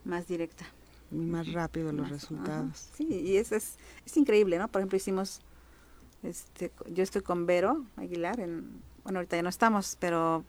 más 0.04 0.28
directa. 0.28 0.65
Y 1.12 1.17
más 1.17 1.51
rápido 1.54 1.91
los 1.91 2.10
resultados. 2.10 2.89
sí, 2.95 3.06
y 3.08 3.38
es, 3.38 3.51
es, 3.51 3.78
es 4.06 4.17
increíble, 4.17 4.58
¿no? 4.58 4.67
Por 4.67 4.82
ejemplo, 4.82 4.97
hicimos, 4.97 5.41
este, 6.23 6.71
yo 6.89 7.04
estoy 7.04 7.21
con 7.21 7.45
Vero 7.45 7.86
Aguilar, 7.95 8.39
en, 8.39 8.82
bueno, 9.04 9.19
ahorita 9.19 9.36
ya 9.36 9.43
no 9.43 9.49
estamos, 9.49 9.97
pero 9.99 10.43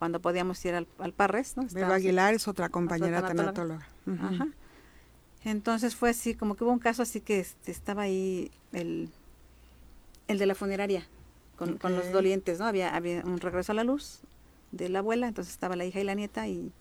cuando 0.00 0.18
podíamos 0.18 0.64
ir 0.64 0.74
al, 0.74 1.12
Parres. 1.12 1.58
¿no? 1.58 1.66
Beba 1.70 1.96
Aguilar 1.96 2.32
es 2.32 2.48
otra 2.48 2.70
compañera 2.70 3.20
tanatóloga. 3.20 3.86
Ajá. 4.06 4.48
Entonces 5.44 5.94
fue 5.94 6.08
así, 6.08 6.34
como 6.34 6.56
que 6.56 6.64
hubo 6.64 6.72
un 6.72 6.78
caso 6.78 7.02
así 7.02 7.20
que 7.20 7.38
este, 7.38 7.70
estaba 7.70 8.04
ahí 8.04 8.50
el, 8.72 9.10
el 10.26 10.38
de 10.38 10.46
la 10.46 10.54
funeraria 10.54 11.06
con, 11.56 11.76
con, 11.76 11.96
los 11.96 12.10
dolientes, 12.12 12.58
¿no? 12.58 12.64
Había, 12.64 12.96
había 12.96 13.22
un 13.26 13.40
regreso 13.40 13.72
a 13.72 13.74
la 13.74 13.84
luz 13.84 14.20
de 14.72 14.88
la 14.88 15.00
abuela, 15.00 15.28
entonces 15.28 15.52
estaba 15.52 15.76
la 15.76 15.84
hija 15.84 16.00
y 16.00 16.04
la 16.04 16.14
nieta 16.14 16.48
y, 16.48 16.72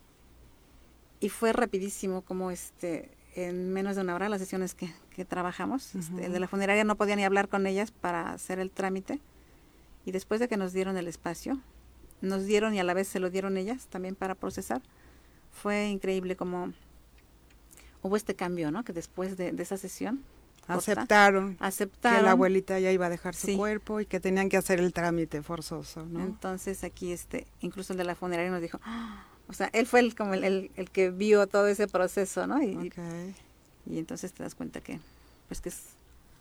y 1.19 1.27
fue 1.27 1.51
rapidísimo 1.51 2.21
como 2.21 2.51
este 2.51 3.12
en 3.36 3.73
menos 3.73 3.97
de 3.97 4.01
una 4.03 4.15
hora 4.15 4.29
las 4.29 4.39
sesiones 4.39 4.75
que, 4.75 4.93
que 5.13 5.25
trabajamos. 5.25 5.93
Este, 5.93 6.25
el 6.25 6.32
de 6.32 6.39
la 6.39 6.47
funeraria 6.47 6.86
no 6.86 6.95
podía 6.95 7.17
ni 7.17 7.25
hablar 7.25 7.49
con 7.49 7.67
ellas 7.67 7.91
para 7.91 8.32
hacer 8.32 8.60
el 8.60 8.71
trámite 8.71 9.19
y 10.05 10.12
después 10.12 10.39
de 10.39 10.47
que 10.47 10.55
nos 10.55 10.71
dieron 10.71 10.95
el 10.95 11.10
espacio, 11.10 11.60
nos 12.21 12.45
dieron 12.45 12.73
y 12.75 12.79
a 12.79 12.84
la 12.84 12.93
vez 12.93 13.08
se 13.08 13.19
lo 13.19 13.29
dieron 13.29 13.58
ellas 13.58 13.88
también 13.88 14.15
para 14.15 14.36
procesar. 14.36 14.82
Fue 15.51 15.88
increíble 15.88 16.36
como 16.36 16.73
hubo 18.01 18.15
este 18.15 18.36
cambio, 18.36 18.71
¿no? 18.71 18.84
Que 18.84 18.93
después 18.93 19.38
de, 19.38 19.53
esa 19.58 19.77
sesión 19.77 20.23
aceptaron, 20.67 21.58
aceptaron 21.60 22.19
que 22.19 22.23
la 22.23 22.32
abuelita 22.32 22.79
ya 22.79 22.91
iba 22.91 23.08
a 23.08 23.10
dejar 23.10 23.36
su 23.36 23.58
cuerpo 23.58 23.99
y 23.99 24.05
que 24.05 24.19
tenían 24.19 24.49
que 24.49 24.58
hacer 24.58 24.79
el 24.79 24.93
trámite 24.93 25.41
forzoso, 25.41 26.05
¿no? 26.05 26.21
Entonces 26.21 26.84
aquí 26.84 27.12
este, 27.12 27.47
incluso 27.62 27.93
el 27.93 27.97
de 27.97 28.05
la 28.05 28.15
funeraria 28.15 28.51
nos 28.51 28.62
dijo, 28.62 28.79
¡Ah! 28.84 29.25
o 29.47 29.53
sea, 29.53 29.69
él 29.73 29.88
fue 29.88 30.01
el, 30.01 30.15
como 30.15 30.36
el, 30.36 30.71
el, 30.75 30.89
que 30.91 31.10
vio 31.10 31.47
todo 31.47 31.67
ese 31.67 31.88
proceso, 31.88 32.45
¿no? 32.45 32.62
Y, 32.62 32.91
y, 33.88 33.97
entonces 33.97 34.32
te 34.32 34.43
das 34.43 34.53
cuenta 34.53 34.79
que, 34.82 34.99
pues 35.47 35.60
que 35.60 35.69
es 35.69 35.82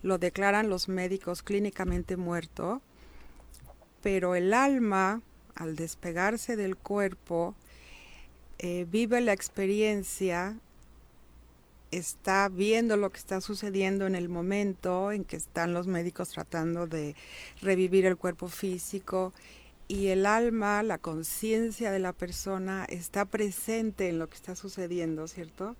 lo 0.01 0.17
declaran 0.17 0.69
los 0.69 0.88
médicos 0.88 1.43
clínicamente 1.43 2.17
muerto, 2.17 2.82
pero 4.01 4.35
el 4.35 4.53
alma, 4.53 5.21
al 5.55 5.75
despegarse 5.75 6.55
del 6.55 6.75
cuerpo, 6.75 7.55
eh, 8.57 8.85
vive 8.89 9.21
la 9.21 9.33
experiencia 9.33 10.57
está 11.91 12.49
viendo 12.49 12.97
lo 12.97 13.09
que 13.09 13.17
está 13.17 13.41
sucediendo 13.41 14.05
en 14.05 14.15
el 14.15 14.29
momento 14.29 15.12
en 15.12 15.23
que 15.23 15.35
están 15.35 15.73
los 15.73 15.88
médicos 15.88 16.29
tratando 16.29 16.88
de 16.88 17.15
revivir 17.62 18.05
el 18.05 18.17
cuerpo 18.17 18.47
físico 18.47 19.33
y 19.88 20.07
el 20.09 20.27
alma, 20.27 20.83
la 20.83 20.99
conciencia 20.99 21.91
de 21.91 21.97
la 21.97 22.13
persona 22.13 22.85
está 22.89 23.25
presente 23.25 24.07
en 24.09 24.19
lo 24.19 24.29
que 24.29 24.35
está 24.35 24.55
sucediendo, 24.55 25.27
¿cierto? 25.27 25.75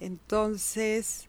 Entonces, 0.00 1.28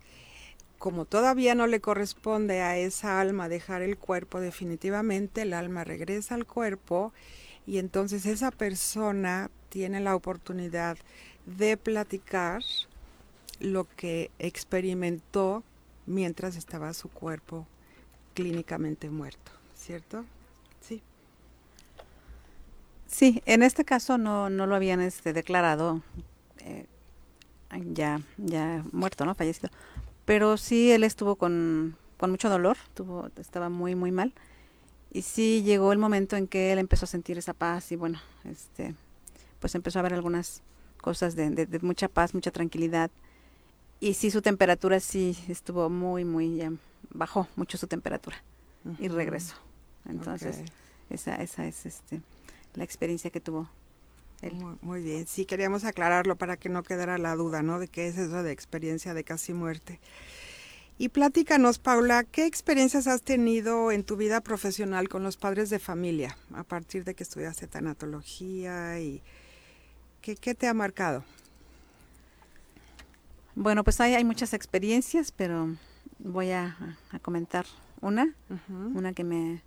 como 0.84 1.06
todavía 1.06 1.56
no 1.56 1.66
le 1.66 1.80
corresponde 1.80 2.60
a 2.60 2.76
esa 2.76 3.22
alma 3.22 3.48
dejar 3.48 3.82
el 3.82 3.98
cuerpo 3.98 4.42
definitivamente, 4.42 5.44
el 5.44 5.54
alma 5.54 5.86
regresa 5.86 6.36
al 6.36 6.46
cuerpo 6.46 7.14
y 7.66 7.78
entonces 7.78 8.26
esa 8.26 8.52
persona 8.52 9.50
tiene 9.70 10.02
la 10.02 10.14
oportunidad 10.14 10.98
de 11.46 11.78
platicar 11.78 12.64
lo 13.62 13.88
que 13.96 14.30
experimentó 14.40 15.64
mientras 16.06 16.58
estaba 16.58 16.94
su 16.94 17.08
cuerpo 17.08 17.66
clínicamente 18.34 19.10
muerto, 19.10 19.54
¿cierto? 19.78 20.26
Sí. 20.82 21.02
Sí, 23.08 23.42
en 23.46 23.64
este 23.64 23.86
caso 23.86 24.18
no, 24.18 24.50
no 24.50 24.68
lo 24.68 24.76
habían 24.76 25.00
este, 25.00 25.32
declarado 25.32 26.02
eh, 26.58 26.88
ya, 27.94 28.20
ya 28.36 28.84
muerto, 28.92 29.26
¿no? 29.26 29.34
Fallecido. 29.34 29.70
Pero 30.26 30.58
sí, 30.58 30.92
él 30.92 31.04
estuvo 31.04 31.36
con, 31.36 31.98
con 32.18 32.32
mucho 32.32 32.50
dolor, 32.50 32.78
tuvo, 32.94 33.30
estaba 33.38 33.70
muy, 33.70 33.96
muy 33.96 34.12
mal. 34.12 34.34
Y 35.12 35.22
sí 35.22 35.62
llegó 35.64 35.92
el 35.92 36.00
momento 36.00 36.36
en 36.36 36.48
que 36.48 36.72
él 36.72 36.80
empezó 36.80 37.06
a 37.06 37.08
sentir 37.08 37.38
esa 37.38 37.54
paz 37.54 37.92
y 37.92 37.96
bueno, 37.96 38.20
este, 38.46 38.96
pues 39.60 39.76
empezó 39.76 40.00
a 40.00 40.02
ver 40.02 40.14
algunas 40.14 40.64
cosas 41.02 41.36
de, 41.36 41.50
de 41.50 41.80
mucha 41.80 42.08
paz, 42.08 42.34
mucha 42.34 42.52
tranquilidad. 42.52 43.12
Y 44.00 44.16
sí 44.16 44.32
su 44.32 44.42
temperatura 44.42 45.00
sí 45.00 45.38
estuvo 45.48 45.90
muy 45.90 46.26
muy 46.26 46.58
ya 46.58 46.72
bajó 47.14 47.48
mucho 47.56 47.78
su 47.78 47.88
temperatura 47.88 48.38
y 49.00 49.08
regresó. 49.08 49.56
Entonces 50.06 50.64
esa 51.10 51.36
esa 51.36 51.66
es 51.66 51.86
este 51.86 52.22
la 52.74 52.84
experiencia 52.84 53.30
que 53.30 53.40
tuvo 53.40 53.70
Muy, 54.82 55.02
bien. 55.02 55.28
Sí 55.28 55.46
queríamos 55.46 55.86
aclararlo 55.86 56.36
para 56.36 56.58
que 56.58 56.70
no 56.70 56.84
quedara 56.84 57.18
la 57.18 57.36
duda 57.36 57.62
no 57.62 57.80
de 57.80 57.88
qué 57.88 58.08
es 58.08 58.18
eso 58.18 58.44
de 58.44 58.52
experiencia 58.52 59.14
de 59.14 59.24
casi 59.24 59.54
muerte. 59.54 60.00
Y 60.98 61.10
platícanos 61.10 61.80
Paula 61.80 62.24
qué 62.24 62.46
experiencias 62.46 63.08
has 63.08 63.22
tenido 63.22 63.92
en 63.92 64.04
tu 64.04 64.16
vida 64.16 64.42
profesional 64.42 65.10
con 65.10 65.24
los 65.24 65.38
padres 65.38 65.70
de 65.70 65.80
familia 65.80 66.38
a 66.54 66.64
partir 66.64 67.04
de 67.04 67.16
que 67.16 67.24
estudiaste 67.24 67.68
tanatología 67.68 69.00
y 69.00 69.22
qué, 70.22 70.36
qué 70.36 70.54
te 70.54 70.68
ha 70.68 70.74
marcado 70.74 71.24
bueno, 73.56 73.84
pues 73.84 74.02
hay, 74.02 74.16
hay 74.16 74.24
muchas 74.24 74.54
experiencias, 74.54 75.32
pero 75.32 75.76
voy 76.20 76.52
a, 76.52 76.76
comentar 77.22 77.66
una, 78.02 78.34
una 78.68 79.14
que 79.14 79.24
me, 79.24 79.62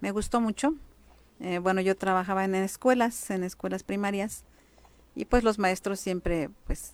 me 0.00 0.12
gustó 0.12 0.40
mucho. 0.40 0.74
Eh, 1.40 1.58
bueno, 1.58 1.80
yo 1.80 1.96
trabajaba 1.96 2.44
en 2.44 2.54
escuelas, 2.54 3.30
en 3.30 3.44
escuelas 3.44 3.82
primarias, 3.82 4.44
y 5.14 5.24
pues 5.24 5.42
los 5.42 5.58
maestros 5.58 5.98
siempre, 5.98 6.50
pues, 6.66 6.92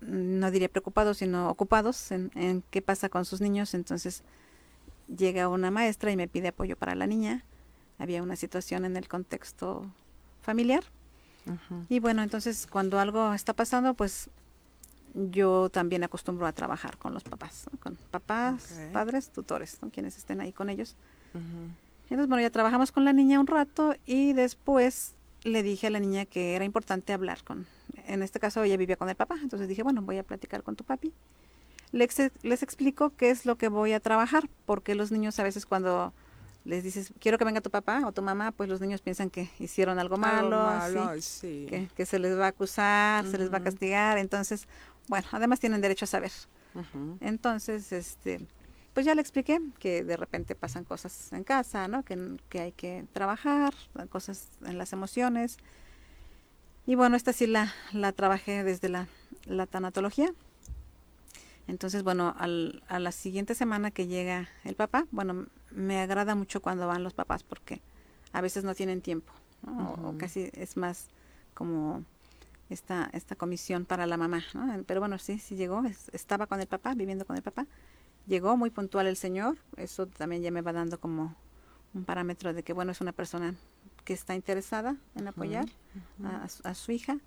no 0.00 0.50
diría 0.50 0.68
preocupados, 0.68 1.18
sino 1.18 1.48
ocupados 1.48 2.10
en, 2.10 2.30
en 2.34 2.62
qué 2.70 2.82
pasa 2.82 3.08
con 3.08 3.24
sus 3.24 3.40
niños. 3.40 3.74
Entonces 3.74 4.22
llega 5.16 5.48
una 5.48 5.70
maestra 5.70 6.10
y 6.10 6.16
me 6.16 6.28
pide 6.28 6.48
apoyo 6.48 6.76
para 6.76 6.94
la 6.94 7.06
niña. 7.06 7.44
Había 7.98 8.22
una 8.22 8.36
situación 8.36 8.84
en 8.84 8.96
el 8.96 9.08
contexto 9.08 9.86
familiar. 10.42 10.82
Y 11.88 12.00
bueno, 12.00 12.22
entonces 12.22 12.68
cuando 12.70 12.98
algo 12.98 13.32
está 13.32 13.52
pasando, 13.52 13.94
pues 13.94 14.30
yo 15.14 15.70
también 15.70 16.04
acostumbro 16.04 16.46
a 16.46 16.52
trabajar 16.52 16.98
con 16.98 17.14
los 17.14 17.24
papás, 17.24 17.66
con 17.80 17.96
papás, 18.10 18.78
padres, 18.92 19.30
tutores, 19.30 19.78
quienes 19.92 20.16
estén 20.16 20.40
ahí 20.40 20.52
con 20.52 20.70
ellos. 20.70 20.96
Entonces, 22.12 22.28
bueno, 22.28 22.42
ya 22.42 22.50
trabajamos 22.50 22.92
con 22.92 23.06
la 23.06 23.14
niña 23.14 23.40
un 23.40 23.46
rato 23.46 23.94
y 24.04 24.34
después 24.34 25.14
le 25.44 25.62
dije 25.62 25.86
a 25.86 25.90
la 25.90 25.98
niña 25.98 26.26
que 26.26 26.54
era 26.54 26.66
importante 26.66 27.14
hablar 27.14 27.42
con, 27.42 27.66
en 28.06 28.22
este 28.22 28.38
caso 28.38 28.62
ella 28.62 28.76
vivía 28.76 28.96
con 28.96 29.08
el 29.08 29.16
papá, 29.16 29.36
entonces 29.42 29.66
dije, 29.66 29.82
bueno, 29.82 30.02
voy 30.02 30.18
a 30.18 30.22
platicar 30.22 30.62
con 30.62 30.76
tu 30.76 30.84
papi. 30.84 31.14
Les, 31.90 32.14
les 32.42 32.62
explico 32.62 33.16
qué 33.16 33.30
es 33.30 33.46
lo 33.46 33.56
que 33.56 33.68
voy 33.68 33.94
a 33.94 34.00
trabajar, 34.00 34.50
porque 34.66 34.94
los 34.94 35.10
niños 35.10 35.38
a 35.38 35.42
veces 35.42 35.64
cuando 35.64 36.12
les 36.66 36.84
dices, 36.84 37.14
quiero 37.18 37.38
que 37.38 37.46
venga 37.46 37.62
tu 37.62 37.70
papá 37.70 38.02
o 38.04 38.12
tu 38.12 38.20
mamá, 38.20 38.52
pues 38.52 38.68
los 38.68 38.82
niños 38.82 39.00
piensan 39.00 39.30
que 39.30 39.48
hicieron 39.58 39.98
algo 39.98 40.18
malo, 40.18 40.60
Que, 41.96 42.04
se 42.04 42.18
les 42.18 42.38
va 42.38 42.44
a 42.44 42.48
acusar, 42.48 43.26
se 43.26 43.38
les 43.38 43.50
va 43.50 43.56
a 43.56 43.62
castigar. 43.62 44.18
Entonces, 44.18 44.68
bueno, 45.08 45.26
además 45.32 45.60
tienen 45.60 45.80
derecho 45.80 46.04
a 46.04 46.08
saber. 46.08 46.32
Entonces, 47.20 47.90
este, 47.90 48.46
pues 48.94 49.06
ya 49.06 49.14
le 49.14 49.20
expliqué 49.20 49.60
que 49.78 50.04
de 50.04 50.16
repente 50.16 50.54
pasan 50.54 50.84
cosas 50.84 51.32
en 51.32 51.44
casa, 51.44 51.88
¿no? 51.88 52.02
Que, 52.04 52.36
que 52.48 52.60
hay 52.60 52.72
que 52.72 53.06
trabajar, 53.12 53.74
cosas 54.10 54.48
en 54.64 54.78
las 54.78 54.92
emociones. 54.92 55.56
Y 56.86 56.94
bueno, 56.94 57.16
esta 57.16 57.32
sí 57.32 57.46
la, 57.46 57.72
la 57.92 58.12
trabajé 58.12 58.64
desde 58.64 58.88
la, 58.88 59.08
la 59.46 59.66
tanatología. 59.66 60.32
Entonces, 61.68 62.02
bueno, 62.02 62.34
al, 62.38 62.82
a 62.88 62.98
la 62.98 63.12
siguiente 63.12 63.54
semana 63.54 63.90
que 63.90 64.06
llega 64.06 64.48
el 64.64 64.74
papá, 64.74 65.06
bueno, 65.10 65.46
me 65.70 66.00
agrada 66.00 66.34
mucho 66.34 66.60
cuando 66.60 66.86
van 66.86 67.04
los 67.04 67.14
papás 67.14 67.44
porque 67.44 67.80
a 68.32 68.40
veces 68.40 68.64
no 68.64 68.74
tienen 68.74 69.00
tiempo, 69.00 69.32
o, 69.66 70.14
casi 70.18 70.50
es 70.54 70.76
más 70.76 71.08
como 71.54 72.04
esta, 72.68 73.10
esta 73.12 73.36
comisión 73.36 73.84
para 73.84 74.06
la 74.06 74.16
mamá. 74.16 74.42
Pero 74.86 75.00
bueno, 75.00 75.18
sí, 75.18 75.38
sí 75.38 75.54
llegó, 75.54 75.82
estaba 76.12 76.46
con 76.46 76.60
el 76.60 76.66
papá, 76.66 76.94
viviendo 76.94 77.24
con 77.24 77.36
el 77.36 77.42
papá. 77.42 77.66
Llegó 78.26 78.56
muy 78.56 78.70
puntual 78.70 79.06
el 79.06 79.16
señor, 79.16 79.56
eso 79.76 80.06
también 80.06 80.42
ya 80.42 80.50
me 80.50 80.62
va 80.62 80.72
dando 80.72 81.00
como 81.00 81.34
un 81.94 82.04
parámetro 82.04 82.52
de 82.52 82.62
que, 82.62 82.72
bueno, 82.72 82.92
es 82.92 83.00
una 83.00 83.12
persona 83.12 83.54
que 84.04 84.12
está 84.12 84.34
interesada 84.34 84.96
en 85.14 85.28
apoyar 85.28 85.66
A, 86.64 86.74
su 86.74 86.92
hija. 86.92 87.18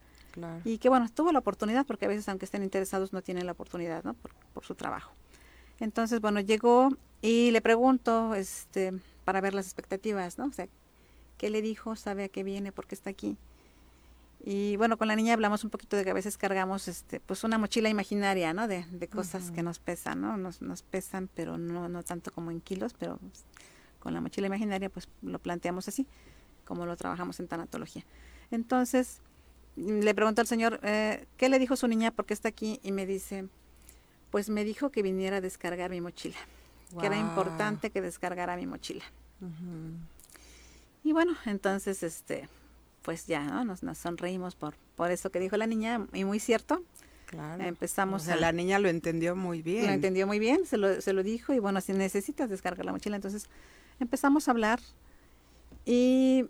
Y 0.65 0.79
que, 0.79 0.89
bueno, 0.89 1.07
tuvo 1.13 1.31
la 1.31 1.39
oportunidad, 1.39 1.85
porque 1.85 2.05
a 2.05 2.07
veces, 2.09 2.27
aunque 2.27 2.45
estén 2.45 2.63
interesados, 2.63 3.13
no 3.13 3.21
tienen 3.21 3.45
la 3.45 3.53
oportunidad, 3.53 4.03
¿no? 4.03 4.13
Por, 4.15 4.31
por 4.53 4.65
su 4.65 4.75
trabajo. 4.75 5.13
Entonces, 5.79 6.19
bueno, 6.19 6.39
llegó 6.39 6.89
y 7.21 7.51
le 7.51 7.61
pregunto, 7.61 8.35
este, 8.35 8.93
para 9.23 9.41
ver 9.41 9.53
las 9.53 9.65
expectativas, 9.65 10.37
¿no? 10.37 10.45
O 10.45 10.51
sea, 10.51 10.67
¿qué 11.37 11.49
le 11.49 11.61
dijo? 11.61 11.95
¿Sabe 11.95 12.25
a 12.25 12.29
qué 12.29 12.43
viene? 12.43 12.71
¿Por 12.71 12.85
qué 12.85 12.95
está 12.95 13.09
aquí? 13.09 13.37
Y 14.47 14.75
bueno, 14.77 14.97
con 14.97 15.07
la 15.07 15.15
niña 15.15 15.33
hablamos 15.33 15.63
un 15.63 15.71
poquito 15.71 15.97
de 15.97 16.03
que 16.03 16.11
a 16.11 16.13
veces 16.13 16.37
cargamos 16.37 16.87
este, 16.87 17.19
pues 17.19 17.43
una 17.43 17.57
mochila 17.57 17.89
imaginaria, 17.89 18.53
¿no? 18.53 18.67
De, 18.67 18.85
de 18.91 19.07
cosas 19.07 19.49
que 19.49 19.63
nos 19.63 19.79
pesan, 19.79 20.21
¿no? 20.21 20.37
Nos, 20.37 20.61
nos 20.61 20.83
pesan, 20.83 21.27
pero 21.33 21.57
no, 21.57 21.89
no 21.89 22.03
tanto 22.03 22.31
como 22.31 22.51
en 22.51 22.61
kilos, 22.61 22.93
pero 22.93 23.17
pues, 23.17 23.43
con 23.99 24.13
la 24.13 24.21
mochila 24.21 24.45
imaginaria 24.45 24.87
pues 24.89 25.09
lo 25.23 25.39
planteamos 25.39 25.87
así, 25.87 26.05
como 26.63 26.85
lo 26.85 26.95
trabajamos 26.95 27.39
en 27.39 27.47
tanatología. 27.47 28.05
Entonces, 28.51 29.19
le 29.75 30.13
pregunto 30.13 30.41
al 30.41 30.47
señor, 30.47 30.79
eh, 30.83 31.25
¿qué 31.37 31.49
le 31.49 31.57
dijo 31.57 31.75
su 31.75 31.87
niña? 31.87 32.11
porque 32.11 32.35
está 32.35 32.49
aquí? 32.49 32.79
Y 32.83 32.91
me 32.91 33.07
dice, 33.07 33.47
pues 34.29 34.51
me 34.51 34.63
dijo 34.63 34.91
que 34.91 35.01
viniera 35.01 35.37
a 35.37 35.41
descargar 35.41 35.89
mi 35.89 36.01
mochila, 36.01 36.37
que 36.99 37.07
era 37.07 37.17
importante 37.17 37.89
que 37.89 37.99
descargara 37.99 38.55
mi 38.57 38.67
mochila. 38.67 39.05
Y 41.03 41.13
bueno, 41.13 41.35
entonces, 41.45 42.03
este, 42.03 42.47
pues 43.05 43.27
ya, 43.27 43.43
¿no? 43.43 43.63
Nos, 43.63 43.83
nos 43.83 43.99
sonreímos 43.99 44.55
por, 44.55 44.75
por 44.95 45.11
eso 45.11 45.29
que 45.29 45.39
dijo 45.39 45.55
la 45.57 45.67
niña, 45.67 46.07
y 46.11 46.25
muy 46.25 46.39
cierto. 46.39 46.83
Claro. 47.27 47.63
Empezamos 47.63 48.23
o 48.23 48.25
sea, 48.25 48.35
la 48.35 48.51
niña 48.51 48.79
lo 48.79 48.89
entendió 48.89 49.35
muy 49.35 49.61
bien. 49.61 49.85
Lo 49.85 49.91
entendió 49.91 50.25
muy 50.25 50.39
bien, 50.39 50.65
se 50.65 50.77
lo, 50.77 50.99
se 51.01 51.13
lo 51.13 51.21
dijo, 51.21 51.53
y 51.53 51.59
bueno, 51.59 51.81
si 51.81 51.93
necesitas 51.93 52.49
descargar 52.49 52.83
la 52.83 52.91
mochila, 52.91 53.15
entonces 53.15 53.47
empezamos 53.99 54.47
a 54.47 54.51
hablar 54.51 54.79
y 55.85 56.45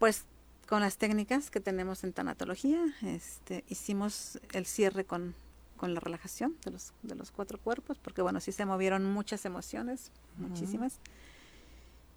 pues 0.00 0.24
con 0.68 0.80
las 0.80 0.96
técnicas 0.96 1.50
que 1.50 1.60
tenemos 1.60 2.02
en 2.02 2.12
tanatología, 2.12 2.80
este, 3.02 3.64
hicimos 3.68 4.40
el 4.52 4.66
cierre 4.66 5.04
con, 5.04 5.34
con 5.76 5.94
la 5.94 6.00
relajación 6.00 6.56
de 6.64 6.72
los, 6.72 6.92
de 7.02 7.14
los 7.14 7.30
cuatro 7.30 7.58
cuerpos, 7.58 7.98
porque 7.98 8.20
bueno, 8.20 8.40
sí 8.40 8.50
se 8.50 8.66
movieron 8.66 9.04
muchas 9.04 9.44
emociones, 9.44 10.10
muchísimas. 10.38 10.98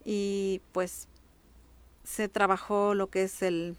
Y 0.04 0.62
pues 0.72 1.08
se 2.08 2.30
trabajó 2.30 2.94
lo 2.94 3.10
que 3.10 3.24
es 3.24 3.42
el, 3.42 3.76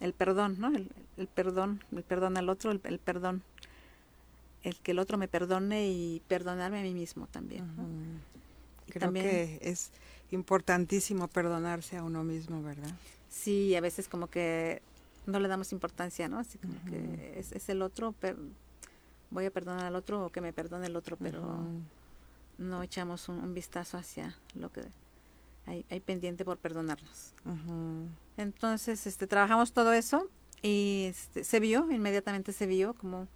el 0.00 0.14
perdón, 0.14 0.56
¿no? 0.58 0.68
El, 0.74 0.90
el, 1.18 1.26
perdón, 1.26 1.84
el 1.92 2.02
perdón 2.02 2.38
al 2.38 2.48
otro, 2.48 2.70
el, 2.70 2.80
el, 2.84 2.98
perdón, 2.98 3.42
el 4.62 4.76
que 4.76 4.92
el 4.92 4.98
otro 4.98 5.18
me 5.18 5.28
perdone 5.28 5.88
y 5.88 6.22
perdonarme 6.26 6.80
a 6.80 6.82
mí 6.82 6.94
mismo 6.94 7.26
también. 7.26 7.66
¿no? 7.76 7.84
Creo 8.88 9.00
también, 9.00 9.26
que 9.26 9.58
es 9.60 9.90
importantísimo 10.30 11.28
perdonarse 11.28 11.98
a 11.98 12.02
uno 12.02 12.24
mismo, 12.24 12.62
¿verdad? 12.62 12.90
Sí, 13.28 13.76
a 13.76 13.82
veces 13.82 14.08
como 14.08 14.28
que 14.28 14.80
no 15.26 15.38
le 15.38 15.46
damos 15.46 15.70
importancia, 15.72 16.28
¿no? 16.28 16.38
Así 16.38 16.56
como 16.56 16.72
uh 16.72 16.76
-huh. 16.76 16.90
que 16.90 17.38
es, 17.38 17.52
es, 17.52 17.68
el 17.68 17.82
otro, 17.82 18.14
pero 18.20 18.38
voy 19.30 19.44
a 19.44 19.50
perdonar 19.50 19.84
al 19.84 19.96
otro 19.96 20.24
o 20.24 20.30
que 20.30 20.40
me 20.40 20.54
perdone 20.54 20.86
el 20.86 20.96
otro, 20.96 21.18
pero 21.18 21.42
uh 21.42 21.44
-huh. 21.44 21.82
no 22.56 22.82
echamos 22.82 23.28
un, 23.28 23.38
un, 23.38 23.52
vistazo 23.52 23.98
hacia 23.98 24.34
lo 24.54 24.72
que 24.72 24.82
hay, 25.70 25.84
hay 25.90 26.00
pendiente 26.00 26.44
por 26.44 26.58
perdonarnos. 26.58 27.34
Uh 27.44 27.50
-huh. 27.50 28.08
Entonces, 28.36 29.06
este, 29.06 29.26
trabajamos 29.26 29.72
todo 29.72 29.92
eso 29.92 30.28
y 30.62 31.06
este, 31.08 31.44
se 31.44 31.60
vio, 31.60 31.90
inmediatamente 31.90 32.52
se 32.52 32.66
vio 32.66 32.94
como 32.94 33.28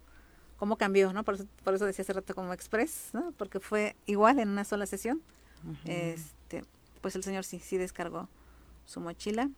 cómo 0.57 0.77
cambió, 0.77 1.11
¿no? 1.11 1.23
Por 1.23 1.35
eso, 1.35 1.45
por 1.63 1.73
eso 1.73 1.85
decía 1.85 2.03
hace 2.03 2.13
rato 2.13 2.33
como 2.33 2.53
express, 2.53 3.09
¿no? 3.13 3.33
Porque 3.37 3.59
fue 3.59 3.95
igual 4.05 4.39
en 4.39 4.49
una 4.49 4.63
sola 4.63 4.85
sesión. 4.85 5.21
Este, 5.85 6.63
pues 7.01 7.15
el 7.15 7.23
señor 7.23 7.43
sí, 7.43 7.59
sí 7.59 7.77
descargó 7.77 8.29
su 8.85 8.99
mochila 8.99 9.49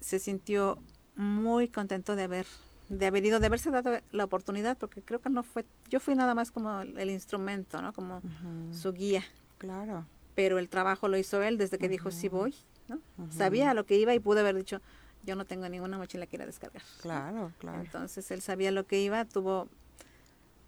se 0.00 0.18
sintió 0.18 0.78
muy 1.16 1.68
contento 1.68 2.16
de 2.16 2.24
haber 2.24 2.46
de 2.88 3.06
haber 3.06 3.24
ido, 3.24 3.38
de 3.38 3.46
haberse 3.46 3.70
dado 3.70 4.00
la 4.10 4.24
oportunidad, 4.24 4.76
porque 4.76 5.00
creo 5.00 5.20
que 5.20 5.30
no 5.30 5.44
fue, 5.44 5.64
yo 5.88 6.00
fui 6.00 6.16
nada 6.16 6.34
más 6.34 6.50
como 6.50 6.80
el, 6.80 6.98
el 6.98 7.10
instrumento, 7.10 7.80
¿no? 7.80 7.92
Como 7.92 8.16
uh 8.16 8.20
-huh. 8.20 8.72
su 8.74 8.92
guía. 8.92 9.22
Claro. 9.58 10.06
Pero 10.40 10.58
el 10.58 10.70
trabajo 10.70 11.06
lo 11.06 11.18
hizo 11.18 11.42
él 11.42 11.58
desde 11.58 11.76
que 11.76 11.84
uh 11.84 11.88
-huh. 11.88 11.92
dijo 11.92 12.10
sí 12.10 12.28
voy, 12.30 12.54
¿no? 12.88 12.96
Uh 13.18 13.24
-huh. 13.24 13.30
Sabía 13.30 13.70
a 13.70 13.74
lo 13.74 13.84
que 13.84 13.98
iba 13.98 14.14
y 14.14 14.20
pudo 14.20 14.40
haber 14.40 14.56
dicho, 14.56 14.80
yo 15.22 15.36
no 15.36 15.44
tengo 15.44 15.68
ninguna 15.68 15.98
mochila 15.98 16.26
que 16.26 16.36
ir 16.36 16.42
a 16.42 16.46
descargar. 16.46 16.82
Claro, 17.02 17.52
claro. 17.58 17.82
Entonces 17.82 18.30
él 18.30 18.40
sabía 18.40 18.70
lo 18.70 18.86
que 18.86 18.98
iba, 19.02 19.22
tuvo 19.26 19.68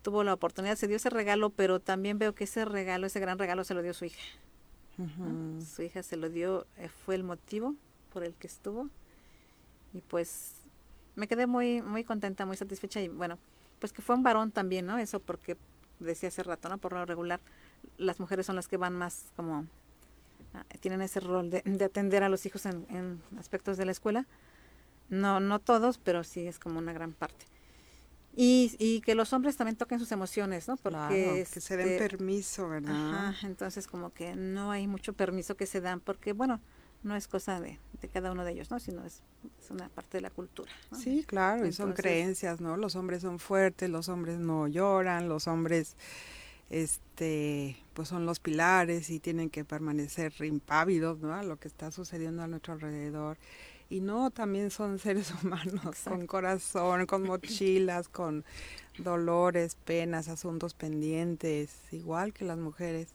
tuvo 0.02 0.24
la 0.24 0.34
oportunidad, 0.34 0.76
se 0.76 0.88
dio 0.88 0.96
ese 0.96 1.08
regalo, 1.08 1.48
pero 1.48 1.80
también 1.80 2.18
veo 2.18 2.34
que 2.34 2.44
ese 2.44 2.66
regalo, 2.66 3.06
ese 3.06 3.18
gran 3.18 3.38
regalo 3.38 3.64
se 3.64 3.72
lo 3.72 3.80
dio 3.82 3.94
su 3.94 4.04
hija. 4.04 4.20
¿no? 4.98 5.62
Su 5.62 5.82
hija 5.82 6.02
se 6.02 6.16
lo 6.18 6.28
dio, 6.28 6.66
eh, 6.76 6.88
fue 6.88 7.14
el 7.14 7.24
motivo 7.24 7.74
por 8.12 8.24
el 8.24 8.34
que 8.34 8.46
estuvo 8.46 8.90
y 9.94 10.02
pues 10.02 10.54
me 11.14 11.26
quedé 11.28 11.46
muy 11.46 11.80
muy 11.80 12.04
contenta, 12.04 12.44
muy 12.44 12.58
satisfecha 12.58 13.00
y 13.00 13.08
bueno, 13.08 13.38
pues 13.78 13.92
que 13.94 14.02
fue 14.02 14.16
un 14.16 14.22
varón 14.22 14.50
también, 14.50 14.84
¿no? 14.84 14.98
Eso 14.98 15.18
porque 15.18 15.56
decía 15.98 16.28
hace 16.28 16.42
rato, 16.42 16.68
¿no? 16.68 16.76
Por 16.76 16.92
lo 16.92 17.06
regular 17.06 17.40
las 17.96 18.20
mujeres 18.20 18.46
son 18.46 18.56
las 18.56 18.68
que 18.68 18.76
van 18.76 18.94
más 18.94 19.32
como 19.36 19.66
ah, 20.54 20.64
tienen 20.80 21.02
ese 21.02 21.20
rol 21.20 21.50
de, 21.50 21.62
de 21.64 21.84
atender 21.84 22.22
a 22.22 22.28
los 22.28 22.46
hijos 22.46 22.66
en, 22.66 22.86
en, 22.90 23.22
aspectos 23.38 23.76
de 23.76 23.84
la 23.84 23.92
escuela. 23.92 24.26
No 25.08 25.40
no 25.40 25.58
todos, 25.58 25.98
pero 25.98 26.24
sí 26.24 26.46
es 26.46 26.58
como 26.58 26.78
una 26.78 26.92
gran 26.92 27.12
parte. 27.12 27.46
Y, 28.34 28.74
y 28.78 29.02
que 29.02 29.14
los 29.14 29.32
hombres 29.34 29.56
también 29.56 29.76
toquen 29.76 29.98
sus 29.98 30.10
emociones, 30.10 30.66
¿no? 30.66 30.76
Porque 30.76 30.96
claro, 30.96 31.14
que 31.14 31.40
este, 31.42 31.60
se 31.60 31.76
den 31.76 31.88
este, 31.88 32.08
permiso, 32.08 32.66
¿verdad? 32.68 33.28
Ajá, 33.28 33.46
entonces 33.46 33.86
como 33.86 34.10
que 34.14 34.34
no 34.34 34.70
hay 34.70 34.86
mucho 34.86 35.12
permiso 35.12 35.54
que 35.54 35.66
se 35.66 35.82
dan 35.82 36.00
porque 36.00 36.32
bueno, 36.32 36.60
no 37.02 37.16
es 37.16 37.28
cosa 37.28 37.60
de, 37.60 37.78
de, 38.00 38.08
cada 38.08 38.32
uno 38.32 38.44
de 38.44 38.52
ellos, 38.52 38.70
¿no? 38.70 38.78
Sino 38.78 39.04
es, 39.04 39.22
es 39.60 39.70
una 39.70 39.88
parte 39.88 40.18
de 40.18 40.22
la 40.22 40.30
cultura. 40.30 40.72
¿no? 40.90 40.98
Sí, 40.98 41.24
claro, 41.26 41.56
Entonces, 41.56 41.74
y 41.74 41.76
son 41.76 41.92
creencias, 41.92 42.60
¿no? 42.60 42.76
Los 42.76 42.96
hombres 42.96 43.22
son 43.22 43.38
fuertes, 43.38 43.90
los 43.90 44.08
hombres 44.08 44.38
no 44.38 44.68
lloran, 44.68 45.28
los 45.28 45.46
hombres, 45.46 45.96
este, 46.70 47.76
pues 47.94 48.08
son 48.08 48.26
los 48.26 48.40
pilares 48.40 49.10
y 49.10 49.20
tienen 49.20 49.50
que 49.50 49.64
permanecer 49.64 50.32
impávidos, 50.40 51.18
¿no? 51.20 51.34
A 51.34 51.42
lo 51.42 51.58
que 51.58 51.68
está 51.68 51.90
sucediendo 51.90 52.42
a 52.42 52.48
nuestro 52.48 52.74
alrededor. 52.74 53.38
Y 53.90 54.00
no, 54.00 54.30
también 54.30 54.70
son 54.70 54.98
seres 54.98 55.32
humanos, 55.42 55.84
Exacto. 55.84 56.10
con 56.10 56.26
corazón, 56.26 57.06
con 57.06 57.24
mochilas, 57.24 58.08
con 58.08 58.44
dolores, 58.98 59.76
penas, 59.84 60.28
asuntos 60.28 60.74
pendientes, 60.74 61.70
igual 61.92 62.32
que 62.32 62.44
las 62.44 62.58
mujeres 62.58 63.08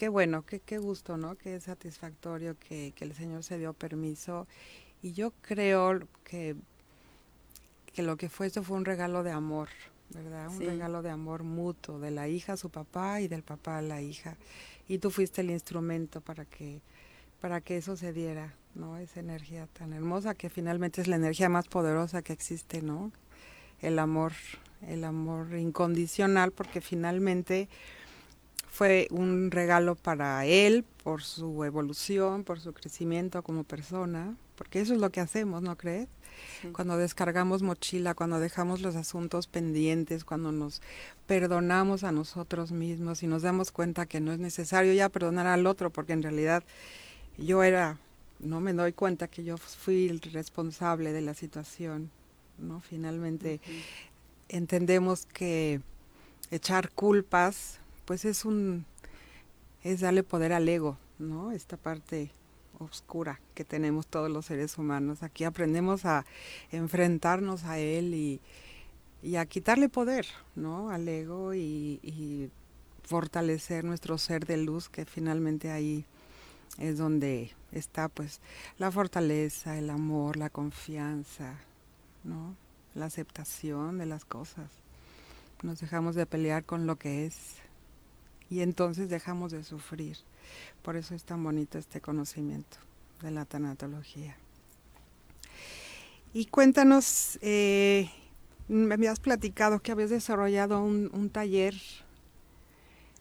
qué 0.00 0.08
bueno, 0.08 0.46
qué, 0.46 0.60
qué 0.60 0.78
gusto, 0.78 1.18
¿no? 1.18 1.36
Qué 1.36 1.60
satisfactorio 1.60 2.56
que, 2.58 2.94
que, 2.96 3.04
el 3.04 3.14
Señor 3.14 3.42
se 3.42 3.58
dio 3.58 3.74
permiso. 3.74 4.46
Y 5.02 5.12
yo 5.12 5.30
creo 5.42 6.00
que, 6.24 6.56
que 7.92 8.02
lo 8.02 8.16
que 8.16 8.30
fue 8.30 8.46
esto 8.46 8.62
fue 8.62 8.78
un 8.78 8.86
regalo 8.86 9.22
de 9.22 9.30
amor, 9.30 9.68
¿verdad? 10.14 10.48
Un 10.48 10.58
sí. 10.58 10.64
regalo 10.64 11.02
de 11.02 11.10
amor 11.10 11.42
mutuo, 11.42 11.98
de 11.98 12.10
la 12.10 12.28
hija 12.28 12.54
a 12.54 12.56
su 12.56 12.70
papá 12.70 13.20
y 13.20 13.28
del 13.28 13.42
papá 13.42 13.78
a 13.78 13.82
la 13.82 14.00
hija. 14.00 14.36
Y 14.88 14.98
tú 14.98 15.10
fuiste 15.10 15.40
el 15.40 15.50
instrumento 15.50 16.20
para 16.20 16.44
que, 16.44 16.82
para 17.40 17.60
que 17.60 17.76
eso 17.76 17.96
se 17.96 18.12
diera, 18.12 18.54
¿no? 18.74 18.98
Esa 18.98 19.20
energía 19.20 19.66
tan 19.66 19.92
hermosa 19.92 20.34
que 20.34 20.50
finalmente 20.50 21.00
es 21.00 21.08
la 21.08 21.16
energía 21.16 21.48
más 21.48 21.68
poderosa 21.68 22.22
que 22.22 22.32
existe, 22.32 22.82
¿no? 22.82 23.12
El 23.80 23.98
amor, 23.98 24.32
el 24.86 25.04
amor 25.04 25.54
incondicional, 25.56 26.52
porque 26.52 26.80
finalmente 26.80 27.68
fue 28.68 29.08
un 29.10 29.50
regalo 29.50 29.94
para 29.94 30.44
él 30.46 30.84
por 31.02 31.22
su 31.22 31.64
evolución, 31.64 32.44
por 32.44 32.60
su 32.60 32.72
crecimiento 32.72 33.42
como 33.42 33.64
persona, 33.64 34.36
porque 34.56 34.80
eso 34.80 34.94
es 34.94 35.00
lo 35.00 35.10
que 35.10 35.20
hacemos, 35.20 35.62
¿no 35.62 35.76
crees? 35.76 36.08
Sí. 36.62 36.68
Cuando 36.68 36.96
descargamos 36.96 37.62
mochila, 37.62 38.14
cuando 38.14 38.40
dejamos 38.40 38.80
los 38.80 38.96
asuntos 38.96 39.46
pendientes, 39.46 40.24
cuando 40.24 40.52
nos 40.52 40.82
perdonamos 41.26 42.04
a 42.04 42.12
nosotros 42.12 42.72
mismos 42.72 43.22
y 43.22 43.26
nos 43.26 43.42
damos 43.42 43.72
cuenta 43.72 44.06
que 44.06 44.20
no 44.20 44.32
es 44.32 44.38
necesario 44.38 44.92
ya 44.92 45.08
perdonar 45.08 45.46
al 45.46 45.66
otro, 45.66 45.90
porque 45.90 46.12
en 46.12 46.22
realidad 46.22 46.62
yo 47.38 47.62
era, 47.62 47.98
no 48.38 48.60
me 48.60 48.72
doy 48.72 48.92
cuenta 48.92 49.28
que 49.28 49.44
yo 49.44 49.56
fui 49.56 50.08
el 50.08 50.20
responsable 50.20 51.12
de 51.12 51.20
la 51.20 51.34
situación, 51.34 52.10
¿no? 52.58 52.80
Finalmente 52.80 53.60
uh 53.64 53.70
-huh. 53.70 53.82
entendemos 54.48 55.26
que 55.26 55.80
echar 56.50 56.90
culpas 56.90 57.78
pues 58.04 58.24
es 58.24 58.44
un 58.44 58.84
es 59.82 60.00
darle 60.00 60.22
poder 60.22 60.52
al 60.52 60.68
ego, 60.68 60.98
¿no? 61.18 61.52
Esta 61.52 61.76
parte 61.76 62.30
oscura 62.80 63.40
que 63.54 63.64
tenemos 63.64 64.06
todos 64.06 64.30
los 64.30 64.46
seres 64.46 64.78
humanos. 64.78 65.22
Aquí 65.22 65.44
aprendemos 65.44 66.04
a 66.04 66.24
enfrentarnos 66.72 67.64
a 67.64 67.78
él 67.78 68.14
y, 68.14 68.40
y 69.22 69.36
a 69.36 69.46
quitarle 69.46 69.88
poder, 69.88 70.26
¿no? 70.56 70.90
Al 70.90 71.08
ego 71.08 71.54
y, 71.54 72.00
y, 72.02 72.50
fortalecer 73.04 73.84
nuestro 73.84 74.18
ser 74.18 74.46
de 74.46 74.56
luz, 74.56 74.88
que 74.88 75.04
finalmente 75.04 75.72
ahí 75.72 76.04
es 76.78 76.96
donde 76.96 77.50
está 77.72 78.08
pues 78.08 78.40
la 78.78 78.92
fortaleza, 78.92 79.76
el 79.76 79.90
amor, 79.90 80.36
la 80.36 80.48
confianza, 80.48 81.56
¿no? 82.22 82.54
La 82.94 83.06
aceptación 83.06 83.98
de 83.98 84.06
las 84.06 84.24
cosas. 84.24 84.70
Nos 85.62 85.80
dejamos 85.80 86.14
de 86.14 86.24
pelear 86.24 86.64
con 86.64 86.86
lo 86.86 86.96
que 86.96 87.26
es 87.26 87.56
y 88.48 88.60
entonces 88.60 89.08
dejamos 89.08 89.50
de 89.50 89.64
sufrir. 89.64 90.18
Por 90.82 90.96
eso 90.96 91.14
es 91.14 91.24
tan 91.24 91.42
bonito 91.42 91.78
este 91.78 92.00
conocimiento 92.00 92.78
de 93.22 93.30
la 93.30 93.44
tanatología. 93.44 94.36
Y 96.32 96.46
cuéntanos, 96.46 97.38
eh, 97.42 98.08
me 98.68 98.94
habías 98.94 99.18
platicado 99.18 99.80
que 99.80 99.90
habías 99.90 100.10
desarrollado 100.10 100.82
un, 100.82 101.30
taller 101.30 101.74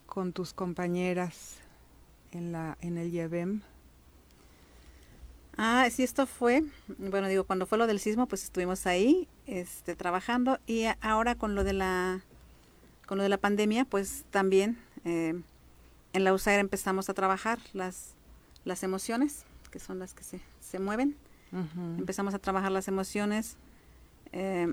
con 0.05 0.31
tus 0.31 0.53
compañeras 0.53 1.55
en, 2.31 2.51
la, 2.51 2.77
en 2.81 2.97
el 2.97 3.11
YEBEM. 3.11 3.61
Ah, 5.57 5.89
sí, 5.91 6.03
esto 6.03 6.25
fue, 6.27 6.63
bueno, 6.99 7.27
digo, 7.27 7.43
cuando 7.43 7.65
fue 7.65 7.77
lo 7.77 7.87
del 7.87 7.99
sismo, 7.99 8.27
pues 8.27 8.43
estuvimos 8.43 8.85
ahí, 8.85 9.27
este, 9.45 9.95
trabajando 9.95 10.59
y 10.67 10.85
ahora 11.01 11.35
con 11.35 11.55
lo 11.55 11.63
de 11.63 11.73
la, 11.73 12.21
con 13.07 13.17
lo 13.17 13.23
de 13.23 13.29
la 13.29 13.37
pandemia, 13.39 13.85
pues 13.85 14.23
también 14.29 14.77
eh, 15.03 15.41
en 16.13 16.23
la 16.23 16.33
USAIR 16.33 16.59
empezamos 16.59 17.09
a 17.09 17.13
trabajar 17.13 17.59
las, 17.73 18.15
las 18.65 18.83
emociones, 18.83 19.45
que 19.71 19.79
son 19.79 19.99
las 19.99 20.13
que 20.13 20.23
se, 20.23 20.41
se 20.59 20.79
mueven. 20.79 21.15
Empezamos 21.97 22.35
a 22.35 22.39
trabajar 22.39 22.71
las 22.71 22.87
emociones. 22.87 23.57
Eh, 24.31 24.71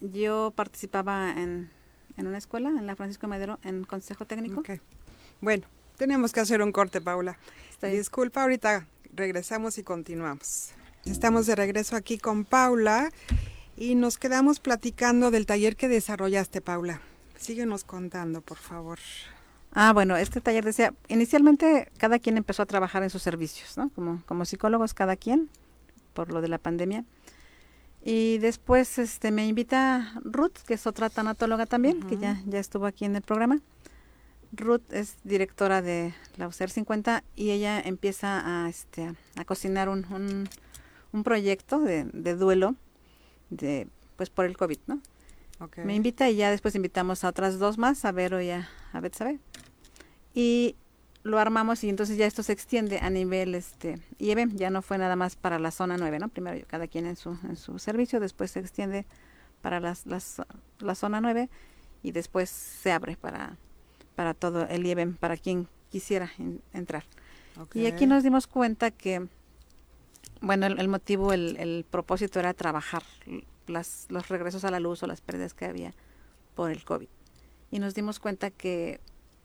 yo 0.00 0.52
participaba 0.56 1.30
en, 1.30 1.70
en, 2.16 2.26
una 2.26 2.38
escuela, 2.38 2.68
en 2.68 2.86
la 2.86 2.96
Francisco 2.96 3.28
Madero, 3.28 3.60
en 3.62 3.84
consejo 3.84 4.26
técnico. 4.26 4.62
Bueno, 5.40 5.66
tenemos 5.96 6.32
que 6.32 6.40
hacer 6.40 6.62
un 6.62 6.72
corte, 6.72 7.00
Paula. 7.00 7.38
Disculpa, 7.80 8.42
ahorita 8.42 8.88
regresamos 9.14 9.78
y 9.78 9.84
continuamos. 9.84 10.72
Estamos 11.04 11.46
de 11.46 11.54
regreso 11.54 11.94
aquí 11.94 12.18
con 12.18 12.44
Paula 12.44 13.10
y 13.76 13.94
nos 13.94 14.18
quedamos 14.18 14.58
platicando 14.58 15.30
del 15.30 15.46
taller 15.46 15.76
que 15.76 15.86
desarrollaste, 15.86 16.60
Paula. 16.60 17.00
Síguenos 17.36 17.84
contando, 17.84 18.40
por 18.40 18.58
favor. 18.58 18.98
Ah, 19.78 19.92
bueno, 19.92 20.16
este 20.16 20.40
taller 20.40 20.64
decía, 20.64 20.94
inicialmente 21.06 21.92
cada 21.98 22.18
quien 22.18 22.38
empezó 22.38 22.62
a 22.62 22.66
trabajar 22.66 23.02
en 23.02 23.10
sus 23.10 23.20
servicios, 23.20 23.76
¿no? 23.76 23.90
Como, 23.90 24.22
como 24.24 24.46
psicólogos 24.46 24.94
cada 24.94 25.16
quien, 25.16 25.50
por 26.14 26.32
lo 26.32 26.40
de 26.40 26.48
la 26.48 26.56
pandemia. 26.56 27.04
Y 28.02 28.38
después 28.38 28.96
este, 28.96 29.30
me 29.32 29.46
invita 29.46 30.14
Ruth, 30.24 30.56
que 30.66 30.72
es 30.72 30.86
otra 30.86 31.10
tanatóloga 31.10 31.66
también, 31.66 32.00
que 32.00 32.16
ya, 32.16 32.40
ya 32.46 32.58
estuvo 32.58 32.86
aquí 32.86 33.04
en 33.04 33.16
el 33.16 33.22
programa. 33.22 33.60
Ruth 34.50 34.90
es 34.92 35.16
directora 35.24 35.82
de 35.82 36.14
la 36.38 36.48
UCER 36.48 36.70
50 36.70 37.22
y 37.34 37.50
ella 37.50 37.78
empieza 37.78 38.64
a, 38.64 38.70
este, 38.70 39.12
a 39.36 39.44
cocinar 39.44 39.90
un, 39.90 40.48
un, 41.12 41.22
proyecto 41.22 41.80
de, 41.80 42.04
de, 42.14 42.34
duelo 42.34 42.76
de, 43.50 43.88
pues 44.16 44.30
por 44.30 44.46
el 44.46 44.56
COVID, 44.56 44.78
¿no? 44.86 45.02
Me 45.84 45.94
invita 45.94 46.30
y 46.30 46.36
ya 46.36 46.50
después 46.50 46.74
invitamos 46.74 47.24
a 47.24 47.28
otras 47.28 47.58
dos 47.58 47.76
más, 47.76 48.06
a 48.06 48.12
Vero 48.12 48.40
y 48.40 48.50
a, 48.50 48.70
a 48.92 49.00
Betsabe 49.00 49.38
y 50.36 50.76
lo 51.22 51.38
armamos 51.38 51.82
y 51.82 51.88
entonces 51.88 52.18
ya 52.18 52.26
esto 52.26 52.42
se 52.42 52.52
extiende 52.52 52.98
a 52.98 53.08
nivel 53.08 53.54
este 53.54 53.98
IEB, 54.18 54.54
ya 54.54 54.68
no 54.68 54.82
fue 54.82 54.98
nada 54.98 55.16
más 55.16 55.34
para 55.34 55.58
la 55.58 55.70
zona 55.70 55.96
9, 55.96 56.18
¿no? 56.18 56.28
Primero 56.28 56.64
cada 56.68 56.86
quien 56.86 57.06
en 57.06 57.16
su, 57.16 57.38
en 57.42 57.56
su 57.56 57.78
servicio, 57.78 58.20
después 58.20 58.50
se 58.50 58.60
extiende 58.60 59.06
para 59.62 59.80
las, 59.80 60.04
las, 60.06 60.42
la 60.78 60.94
zona 60.94 61.22
9 61.22 61.48
y 62.02 62.12
después 62.12 62.50
se 62.50 62.92
abre 62.92 63.16
para, 63.16 63.56
para 64.14 64.34
todo 64.34 64.68
el 64.68 64.86
IEB, 64.86 65.16
para 65.16 65.38
quien 65.38 65.68
quisiera 65.90 66.30
entrar. 66.74 67.04
Y 67.72 67.86
aquí 67.86 68.06
nos 68.06 68.22
dimos 68.22 68.46
cuenta 68.46 68.90
que, 68.90 69.26
bueno, 70.42 70.66
el, 70.66 70.88
motivo, 70.88 71.32
el, 71.32 71.56
el, 71.56 71.86
propósito 71.90 72.38
era 72.38 72.52
trabajar 72.52 73.02
las, 73.66 74.04
los 74.10 74.28
regresos 74.28 74.66
a 74.66 74.70
la 74.70 74.80
luz 74.80 75.02
o 75.02 75.06
las 75.06 75.22
pérdidas 75.22 75.54
que 75.54 75.64
había 75.64 75.94
por 76.54 76.70
el 76.70 76.84
COVID. 76.84 77.08
Y 77.70 77.78
nos 77.78 77.94
dimos 77.94 78.20
cuenta 78.20 78.50
que 78.50 79.00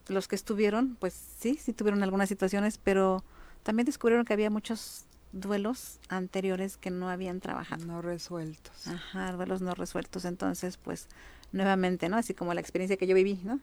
los 0.07 0.27
que 0.27 0.35
estuvieron, 0.35 0.95
pues 0.99 1.13
sí, 1.39 1.57
sí 1.61 1.73
tuvieron 1.73 2.03
algunas 2.03 2.29
situaciones, 2.29 2.77
pero 2.77 3.23
también 3.63 3.85
descubrieron 3.85 4.25
que 4.25 4.33
había 4.33 4.49
muchos 4.49 5.05
duelos 5.31 5.99
anteriores 6.09 6.77
que 6.77 6.89
no 6.91 7.09
habían 7.09 7.39
trabajado. 7.39 7.85
No 7.85 8.01
resueltos. 8.01 8.87
Ajá, 8.87 9.31
duelos 9.31 9.61
no 9.61 9.73
resueltos. 9.73 10.25
Entonces, 10.25 10.77
pues, 10.77 11.07
nuevamente, 11.51 12.09
¿no? 12.09 12.17
Así 12.17 12.33
como 12.33 12.53
la 12.53 12.61
experiencia 12.61 12.97
que 12.97 13.07
yo 13.07 13.15
viví, 13.15 13.39
¿no? 13.43 13.59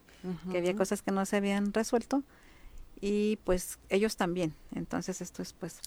Que 0.51 0.59
había 0.59 0.75
cosas 0.75 1.03
que 1.03 1.11
no 1.11 1.25
se 1.27 1.37
habían 1.37 1.73
resuelto 1.73 2.23
y 3.01 3.37
pues 3.45 3.79
ellos 3.89 4.17
también. 4.17 4.55
Entonces, 4.75 5.21
esto 5.21 5.43
es 5.43 5.53
pues, 5.53 5.81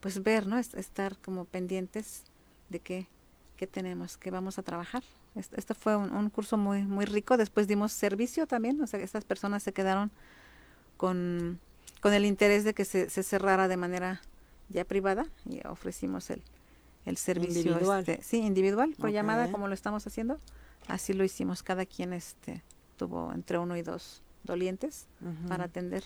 pues 0.00 0.22
ver, 0.22 0.46
¿no? 0.46 0.58
estar 0.58 1.16
como 1.18 1.44
pendientes 1.44 2.24
de 2.68 2.80
qué, 2.80 3.06
qué 3.60 3.66
tenemos, 3.66 4.16
qué 4.16 4.30
vamos 4.30 4.58
a 4.58 4.62
trabajar. 4.62 5.02
Este, 5.34 5.74
fue 5.74 5.94
un, 5.94 6.30
curso 6.30 6.56
muy, 6.56 6.82
muy 6.82 7.04
rico. 7.04 7.36
Después 7.36 7.68
dimos 7.68 7.92
servicio 7.92 8.46
también, 8.46 8.80
o 8.80 8.86
sea, 8.86 9.00
estas 9.00 9.26
personas 9.26 9.62
se 9.62 9.74
quedaron 9.74 10.10
con, 10.96 11.60
con 12.00 12.14
el 12.14 12.24
interés 12.24 12.64
de 12.64 12.72
que 12.72 12.86
se, 12.86 13.10
se, 13.10 13.22
cerrara 13.22 13.68
de 13.68 13.76
manera 13.76 14.22
ya 14.70 14.86
privada 14.86 15.26
y 15.44 15.60
ofrecimos 15.66 16.30
el, 16.30 16.42
el 17.04 17.18
servicio 17.18 17.60
individual. 17.60 18.00
Este, 18.08 18.22
sí, 18.22 18.38
individual, 18.38 18.94
por 18.98 19.10
llamada, 19.10 19.52
como 19.52 19.68
lo 19.68 19.74
estamos 19.74 20.06
haciendo. 20.06 20.40
Así 20.88 21.12
lo 21.12 21.22
hicimos. 21.22 21.62
Cada 21.62 21.84
quien 21.84 22.14
este 22.14 22.62
tuvo 22.96 23.30
entre 23.34 23.58
uno 23.58 23.76
y 23.76 23.82
dos 23.82 24.22
dolientes 24.42 25.06
para 25.48 25.64
atender. 25.64 26.02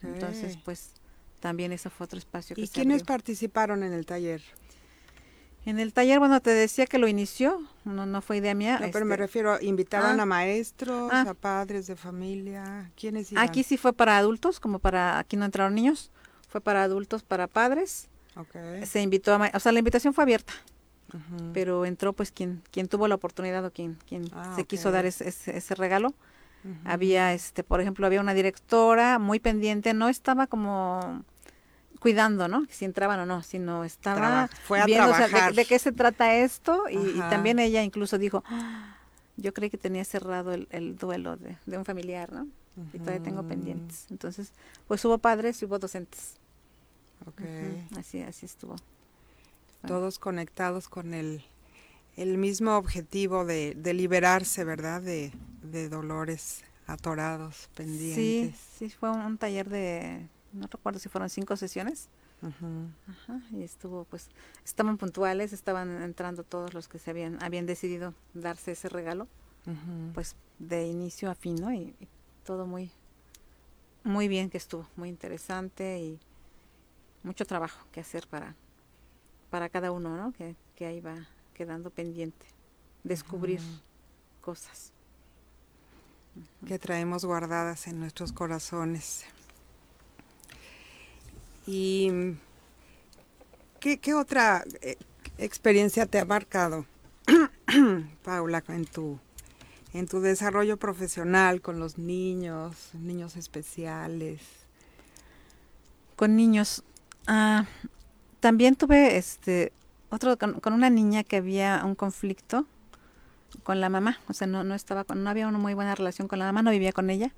Entonces, 0.00 0.56
pues 0.64 0.92
también 1.40 1.72
ese 1.72 1.90
fue 1.90 2.04
otro 2.04 2.20
espacio. 2.20 2.54
Que 2.54 2.62
¿Y 2.62 2.68
quiénes 2.68 3.02
participaron 3.02 3.82
en 3.82 3.92
el 3.92 4.06
taller? 4.06 4.42
En 5.68 5.78
el 5.78 5.92
taller, 5.92 6.18
bueno, 6.18 6.40
te 6.40 6.48
decía 6.48 6.86
que 6.86 6.96
lo 6.96 7.08
inició, 7.08 7.60
no, 7.84 8.06
no 8.06 8.22
fue 8.22 8.38
idea 8.38 8.54
mía. 8.54 8.78
No, 8.80 8.90
pero 8.90 9.04
me 9.04 9.16
este, 9.16 9.26
refiero, 9.26 9.60
invitaban 9.60 10.18
ah. 10.18 10.22
a 10.22 10.24
maestros, 10.24 11.10
ah. 11.12 11.26
a 11.28 11.34
padres 11.34 11.86
de 11.86 11.94
familia, 11.94 12.90
¿quiénes 12.98 13.30
iban? 13.32 13.44
Aquí 13.44 13.62
sí 13.62 13.76
fue 13.76 13.92
para 13.92 14.16
adultos, 14.16 14.60
como 14.60 14.78
para, 14.78 15.18
aquí 15.18 15.36
no 15.36 15.44
entraron 15.44 15.74
niños, 15.74 16.10
fue 16.48 16.62
para 16.62 16.84
adultos, 16.84 17.22
para 17.22 17.48
padres. 17.48 18.08
Okay. 18.34 18.86
Se 18.86 19.02
invitó 19.02 19.34
a, 19.34 19.50
o 19.52 19.60
sea, 19.60 19.72
la 19.72 19.80
invitación 19.80 20.14
fue 20.14 20.24
abierta, 20.24 20.54
pero 21.52 21.84
entró 21.84 22.14
pues 22.14 22.32
quien, 22.32 22.62
quien 22.70 22.88
tuvo 22.88 23.06
la 23.06 23.16
oportunidad 23.16 23.62
o 23.66 23.70
quien, 23.70 23.98
quien 24.08 24.24
ah, 24.32 24.54
se 24.56 24.64
quiso 24.64 24.90
dar 24.90 25.04
ese, 25.04 25.28
ese, 25.28 25.74
regalo. 25.74 26.14
Había, 26.86 27.34
este, 27.34 27.62
por 27.62 27.82
ejemplo, 27.82 28.06
había 28.06 28.22
una 28.22 28.32
directora 28.32 29.18
muy 29.18 29.38
pendiente, 29.38 29.92
no 29.92 30.08
estaba 30.08 30.46
como 30.46 31.24
cuidando, 31.98 32.48
¿no? 32.48 32.66
Si 32.70 32.84
entraban 32.84 33.20
o 33.20 33.26
no, 33.26 33.42
sino 33.42 33.84
estaba 33.84 34.48
Fue 34.64 34.80
a 34.80 34.86
viendo 34.86 35.12
de, 35.54 35.64
qué 35.64 35.78
se 35.78 35.92
trata 35.92 36.34
esto 36.36 36.84
y, 36.90 37.18
también 37.30 37.58
ella 37.58 37.82
incluso 37.82 38.18
dijo, 38.18 38.42
ah, 38.46 38.96
yo 39.36 39.52
creí 39.54 39.70
que 39.70 39.78
tenía 39.78 40.04
cerrado 40.04 40.52
el, 40.52 40.96
duelo 40.96 41.36
de, 41.36 41.56
un 41.78 41.84
familiar, 41.84 42.32
¿no? 42.32 42.46
Y 42.92 42.98
todavía 42.98 43.22
tengo 43.22 43.42
pendientes. 43.42 44.06
Entonces, 44.10 44.52
pues 44.86 45.04
hubo 45.04 45.18
padres 45.18 45.60
y 45.60 45.64
hubo 45.64 45.78
docentes. 45.78 46.34
Ok. 47.26 47.42
Así, 47.98 48.22
así 48.22 48.46
estuvo. 48.46 48.76
Todos 49.86 50.20
conectados 50.20 50.88
con 50.88 51.12
el, 51.12 51.42
el 52.16 52.38
mismo 52.38 52.76
objetivo 52.76 53.44
de, 53.44 53.74
de 53.74 53.94
liberarse, 53.94 54.62
¿verdad? 54.62 55.02
De, 55.02 55.32
de 55.62 55.88
dolores 55.88 56.62
atorados, 56.86 57.68
pendientes. 57.74 58.54
Sí, 58.78 58.88
sí, 58.88 58.90
fue 58.90 59.10
un 59.10 59.38
taller 59.38 59.68
de 59.68 60.26
no 60.52 60.66
recuerdo 60.66 60.98
si 60.98 61.08
fueron 61.08 61.28
cinco 61.30 61.56
sesiones. 61.56 62.08
Ajá, 62.42 63.40
y 63.50 63.62
estuvo, 63.62 64.04
pues, 64.04 64.28
estaban 64.64 64.96
puntuales, 64.96 65.52
estaban 65.52 66.02
entrando 66.02 66.44
todos 66.44 66.72
los 66.72 66.88
que 66.88 66.98
se 66.98 67.10
habían, 67.10 67.42
habían 67.42 67.66
decidido 67.66 68.14
darse 68.34 68.72
ese 68.72 68.88
regalo, 68.88 69.26
pues, 70.14 70.36
de 70.58 70.86
inicio 70.86 71.30
a 71.30 71.34
fin, 71.34 71.56
¿no? 71.56 71.72
Y, 71.72 71.94
todo 72.44 72.66
muy, 72.66 72.90
muy 74.04 74.26
bien 74.26 74.48
que 74.48 74.56
estuvo, 74.56 74.88
muy 74.96 75.10
interesante 75.10 75.98
y 75.98 76.18
mucho 77.22 77.44
trabajo 77.44 77.86
que 77.92 78.00
hacer 78.00 78.26
para, 78.26 78.54
para 79.50 79.68
cada 79.68 79.92
uno, 79.92 80.16
¿no? 80.16 80.32
Que, 80.32 80.56
que 80.74 80.86
ahí 80.86 81.02
va 81.02 81.28
quedando 81.52 81.90
pendiente, 81.90 82.46
descubrir 83.04 83.60
cosas. 84.40 84.92
Que 86.66 86.78
traemos 86.78 87.26
guardadas 87.26 87.86
en 87.86 88.00
nuestros 88.00 88.32
corazones. 88.32 89.26
¿Y 91.70 92.10
qué, 93.78 94.14
otra 94.14 94.64
eh, 94.80 94.96
experiencia 95.36 96.06
te 96.06 96.18
ha 96.18 96.24
marcado, 96.24 96.86
Paula, 98.24 98.64
en 98.68 98.86
tu, 98.86 99.18
en 99.92 100.08
tu 100.08 100.22
desarrollo 100.22 100.78
profesional 100.78 101.60
con 101.60 101.78
los 101.78 101.98
niños, 101.98 102.88
niños 102.94 103.36
especiales? 103.36 104.40
Con 106.16 106.36
niños. 106.36 106.84
Ah, 107.26 107.66
también 108.40 108.74
tuve 108.74 109.18
este 109.18 109.74
otro 110.08 110.38
con, 110.38 110.72
una 110.72 110.88
niña 110.88 111.22
que 111.22 111.36
había 111.36 111.82
un 111.84 111.94
conflicto 111.94 112.64
con 113.62 113.82
la 113.82 113.90
mamá, 113.90 114.20
o 114.26 114.32
sea, 114.32 114.46
no, 114.46 114.64
no 114.64 114.74
estaba 114.74 115.04
con, 115.04 115.22
no 115.22 115.28
había 115.28 115.46
una 115.46 115.58
muy 115.58 115.74
buena 115.74 115.94
relación 115.94 116.28
con 116.28 116.38
la 116.38 116.46
mamá, 116.46 116.62
no 116.62 116.70
vivía 116.70 116.92
con 116.92 117.10
ella. 117.10 117.30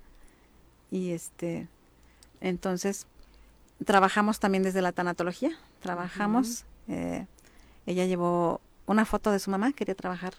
Y 0.88 1.10
este 1.10 1.66
entonces 2.40 3.08
trabajamos 3.84 4.40
también 4.40 4.62
desde 4.62 4.82
la 4.82 4.92
tanatología, 4.92 5.50
trabajamos, 5.80 6.64
eh, 6.88 7.26
ella 7.86 8.04
llevó 8.06 8.60
una 8.86 9.04
foto 9.04 9.30
de 9.30 9.38
su 9.38 9.50
mamá, 9.50 9.72
quería 9.72 9.94
trabajar 9.94 10.34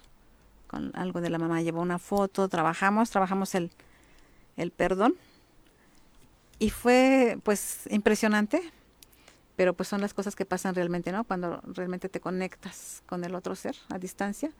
con 0.67 0.91
algo 0.95 1.21
de 1.21 1.29
la 1.29 1.37
mamá, 1.37 1.61
llevó 1.61 1.81
una 1.81 1.99
foto, 1.99 2.47
trabajamos, 2.47 3.09
trabajamos 3.09 3.55
el, 3.55 3.71
el 4.57 4.71
perdón 4.71 5.15
y 6.59 6.69
fue 6.69 7.39
pues 7.43 7.87
impresionante, 7.89 8.61
pero 9.55 9.73
pues 9.73 9.89
son 9.89 10.01
las 10.01 10.13
cosas 10.13 10.35
que 10.35 10.45
pasan 10.45 10.75
realmente, 10.75 11.11
¿no? 11.11 11.23
Cuando 11.23 11.61
realmente 11.65 12.07
te 12.07 12.19
conectas 12.19 13.03
con 13.07 13.23
el 13.23 13.35
otro 13.35 13.55
ser 13.55 13.75
a 13.89 13.97
distancia. 13.97 14.51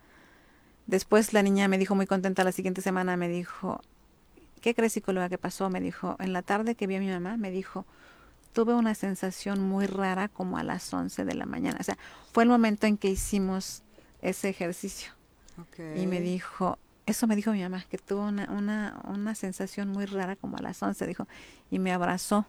Después 0.88 1.34
la 1.34 1.44
niña 1.44 1.68
me 1.68 1.78
dijo 1.78 1.96
muy 1.96 2.08
contenta 2.08 2.44
la 2.44 2.52
siguiente 2.52 2.82
semana, 2.82 3.18
me 3.18 3.30
dijo, 3.30 3.82
¿qué 4.62 4.74
crees 4.74 4.94
psicóloga 4.94 5.30
que 5.30 5.38
pasó? 5.38 5.70
Me 5.70 5.80
dijo, 5.80 6.16
en 6.20 6.34
la 6.34 6.42
tarde 6.42 6.76
que 6.76 6.88
vi 6.88 6.96
a 6.96 7.00
mi 7.00 7.10
mamá, 7.10 7.38
me 7.38 7.52
dijo, 7.52 7.86
tuve 8.54 8.74
una 8.74 8.96
sensación 8.96 9.62
muy 9.62 9.86
rara 9.86 10.28
como 10.28 10.58
a 10.58 10.64
las 10.64 10.94
11 10.94 11.26
de 11.26 11.34
la 11.34 11.46
mañana. 11.46 11.78
O 11.80 11.84
sea, 11.84 11.98
fue 12.32 12.44
el 12.44 12.50
momento 12.50 12.88
en 12.88 12.98
que 12.98 13.10
hicimos 13.10 13.84
ese 14.22 14.50
ejercicio. 14.50 15.12
Y 15.96 16.08
me 16.08 16.22
dijo, 16.22 16.78
eso 17.06 17.28
me 17.28 17.36
dijo 17.36 17.52
mi 17.52 17.62
mamá, 17.62 17.86
que 17.90 17.98
tuvo 17.98 18.24
una, 18.24 18.50
una, 18.52 19.00
una 19.08 19.36
sensación 19.36 19.90
muy 19.90 20.06
rara 20.06 20.36
como 20.36 20.58
a 20.58 20.62
las 20.62 20.82
11, 20.82 21.06
dijo, 21.08 21.28
y 21.70 21.80
me 21.80 21.92
abrazó. 21.92 22.48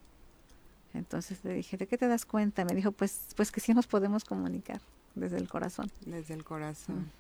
Entonces 0.95 1.39
le 1.45 1.55
dije, 1.55 1.77
¿de 1.77 1.87
qué 1.87 1.99
te 1.99 2.07
das 2.07 2.25
cuenta? 2.25 2.65
Me 2.65 2.75
dijo, 2.75 2.93
pues, 2.93 3.29
pues 3.37 3.51
que 3.51 3.61
sí 3.61 3.75
nos 3.75 3.87
podemos 3.87 4.25
comunicar 4.25 4.81
desde 5.15 5.39
el 5.39 5.49
corazón. 5.49 5.91
Desde 6.05 6.35
el 6.35 6.45
corazón. 6.45 7.11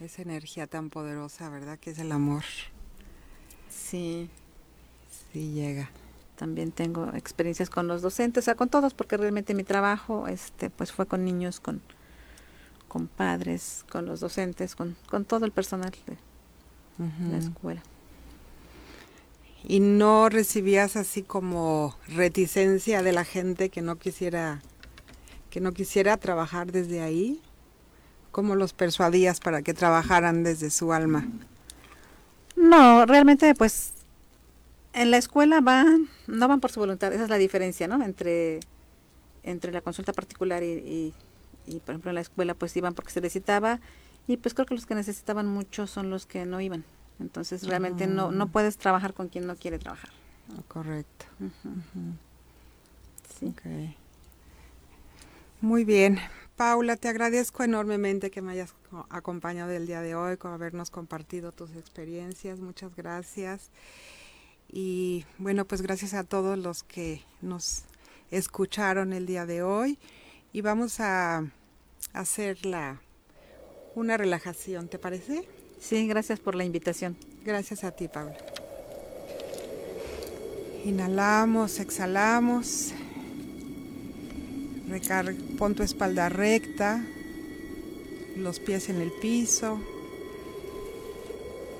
Esa 0.00 0.22
energía 0.22 0.66
tan 0.66 0.90
poderosa, 0.90 1.48
¿verdad? 1.48 1.78
Que 1.78 1.90
es 1.90 1.98
el 1.98 2.12
amor. 2.12 2.44
Sí. 3.68 4.30
Sí 5.32 5.52
llega. 5.52 5.90
También 6.38 6.70
tengo 6.70 7.10
experiencias 7.14 7.68
con 7.68 7.88
los 7.88 8.00
docentes, 8.00 8.44
o 8.44 8.46
sea, 8.46 8.54
con 8.54 8.68
todos, 8.68 8.94
porque 8.94 9.16
realmente 9.16 9.54
mi 9.54 9.64
trabajo, 9.64 10.28
este, 10.28 10.70
pues 10.70 10.92
fue 10.92 11.04
con 11.04 11.24
niños, 11.24 11.58
con, 11.58 11.82
con 12.86 13.08
padres, 13.08 13.84
con 13.90 14.06
los 14.06 14.20
docentes, 14.20 14.76
con, 14.76 14.96
con 15.10 15.24
todo 15.24 15.44
el 15.46 15.50
personal 15.50 15.90
de 15.90 16.16
la 17.28 17.38
escuela. 17.38 17.82
¿Y 19.64 19.80
no 19.80 20.28
recibías 20.28 20.94
así 20.94 21.24
como 21.24 21.96
reticencia 22.06 23.02
de 23.02 23.12
la 23.12 23.24
gente 23.24 23.68
que 23.68 23.82
no 23.82 23.98
quisiera 23.98 24.62
que 25.50 25.60
no 25.60 25.72
quisiera 25.72 26.18
trabajar 26.18 26.70
desde 26.70 27.00
ahí? 27.00 27.42
¿Cómo 28.30 28.54
los 28.54 28.74
persuadías 28.74 29.40
para 29.40 29.62
que 29.62 29.74
trabajaran 29.74 30.44
desde 30.44 30.70
su 30.70 30.92
alma? 30.92 31.26
No, 32.54 33.06
realmente 33.06 33.52
pues 33.56 33.94
en 34.98 35.10
la 35.10 35.16
escuela 35.16 35.60
van, 35.60 36.08
no 36.26 36.48
van 36.48 36.60
por 36.60 36.72
su 36.72 36.80
voluntad, 36.80 37.12
esa 37.12 37.24
es 37.24 37.30
la 37.30 37.38
diferencia, 37.38 37.86
¿no? 37.86 38.02
Entre, 38.04 38.60
entre 39.44 39.72
la 39.72 39.80
consulta 39.80 40.12
particular 40.12 40.62
y, 40.62 41.14
y, 41.66 41.80
por 41.80 41.90
ejemplo 41.94 42.10
en 42.10 42.16
la 42.16 42.20
escuela 42.20 42.54
pues 42.54 42.76
iban 42.76 42.94
porque 42.94 43.12
se 43.12 43.20
necesitaba 43.20 43.80
y 44.26 44.38
pues 44.38 44.54
creo 44.54 44.66
que 44.66 44.74
los 44.74 44.86
que 44.86 44.94
necesitaban 44.94 45.46
mucho 45.46 45.86
son 45.86 46.10
los 46.10 46.26
que 46.26 46.44
no 46.46 46.60
iban. 46.60 46.84
Entonces 47.20 47.66
realmente 47.66 48.06
no, 48.06 48.30
no 48.32 48.46
mm. 48.46 48.50
puedes 48.50 48.76
trabajar 48.76 49.14
con 49.14 49.28
quien 49.28 49.46
no 49.46 49.56
quiere 49.56 49.78
trabajar. 49.78 50.10
Correcto. 50.66 51.26
Sí. 53.38 53.54
Muy 55.60 55.84
bien. 55.84 56.18
Paula, 56.56 56.96
te 56.96 57.08
agradezco 57.08 57.62
enormemente 57.62 58.30
que 58.30 58.42
me 58.42 58.52
hayas 58.52 58.74
acompañado 59.10 59.70
el 59.70 59.86
día 59.86 60.00
de 60.00 60.14
hoy, 60.16 60.36
con 60.36 60.52
habernos 60.52 60.90
compartido 60.90 61.52
tus 61.52 61.76
experiencias. 61.76 62.58
Muchas 62.58 62.96
gracias. 62.96 63.70
Y 64.70 65.24
bueno, 65.38 65.64
pues 65.64 65.82
gracias 65.82 66.14
a 66.14 66.24
todos 66.24 66.58
los 66.58 66.82
que 66.82 67.22
nos 67.40 67.84
escucharon 68.30 69.12
el 69.12 69.26
día 69.26 69.46
de 69.46 69.62
hoy. 69.62 69.98
Y 70.52 70.60
vamos 70.60 71.00
a 71.00 71.44
hacer 72.12 72.64
la, 72.66 73.00
una 73.94 74.16
relajación, 74.16 74.88
¿te 74.88 74.98
parece? 74.98 75.48
Sí, 75.80 76.06
gracias 76.06 76.40
por 76.40 76.54
la 76.54 76.64
invitación. 76.64 77.16
Gracias 77.44 77.84
a 77.84 77.92
ti, 77.92 78.08
Paula. 78.08 78.36
Inhalamos, 80.84 81.80
exhalamos. 81.80 82.92
Recar 84.88 85.34
pon 85.58 85.74
tu 85.74 85.82
espalda 85.82 86.30
recta, 86.30 87.04
los 88.36 88.58
pies 88.58 88.88
en 88.88 89.02
el 89.02 89.12
piso, 89.12 89.78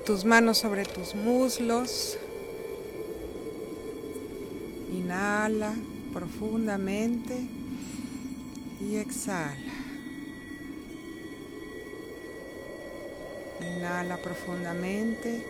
tus 0.05 0.25
manos 0.25 0.59
sobre 0.59 0.85
tus 0.85 1.15
muslos. 1.15 2.19
Inhala 4.99 5.73
profundamente 6.13 7.35
y 8.81 8.95
exhala. 8.95 9.55
Inhala 13.75 14.17
profundamente, 14.17 15.43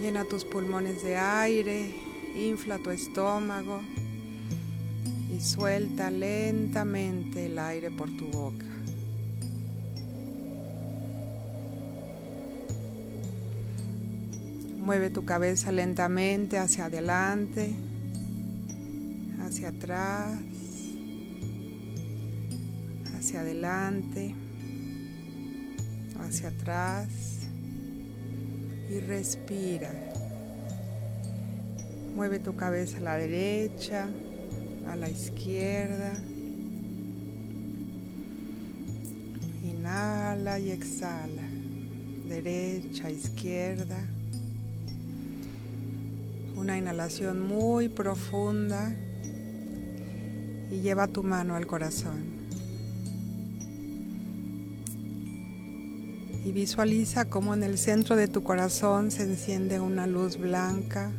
llena 0.00 0.24
tus 0.24 0.44
pulmones 0.44 1.02
de 1.02 1.16
aire, 1.16 1.94
infla 2.34 2.78
tu 2.78 2.90
estómago 2.90 3.80
suelta 5.40 6.10
lentamente 6.10 7.46
el 7.46 7.58
aire 7.58 7.90
por 7.90 8.10
tu 8.10 8.26
boca. 8.26 8.66
Mueve 14.78 15.10
tu 15.10 15.24
cabeza 15.24 15.72
lentamente 15.72 16.58
hacia 16.58 16.86
adelante, 16.86 17.74
hacia 19.50 19.70
atrás, 19.70 20.38
hacia 23.18 23.40
adelante, 23.40 24.32
hacia 26.20 26.50
atrás 26.50 27.08
y 28.88 29.00
respira. 29.00 29.90
Mueve 32.14 32.38
tu 32.38 32.54
cabeza 32.54 32.98
a 32.98 33.00
la 33.00 33.16
derecha, 33.16 34.08
a 34.86 34.94
la 34.94 35.10
izquierda. 35.10 36.12
Inhala 39.64 40.60
y 40.60 40.70
exhala. 40.70 41.42
Derecha, 42.28 43.10
izquierda. 43.10 43.98
Una 46.56 46.78
inhalación 46.78 47.40
muy 47.40 47.88
profunda 47.88 48.94
y 50.70 50.80
lleva 50.80 51.08
tu 51.08 51.22
mano 51.22 51.56
al 51.56 51.66
corazón. 51.66 52.40
Y 56.44 56.52
visualiza 56.52 57.26
cómo 57.26 57.54
en 57.54 57.62
el 57.62 57.76
centro 57.76 58.16
de 58.16 58.28
tu 58.28 58.42
corazón 58.42 59.10
se 59.10 59.24
enciende 59.24 59.78
una 59.78 60.06
luz 60.06 60.38
blanca, 60.38 61.10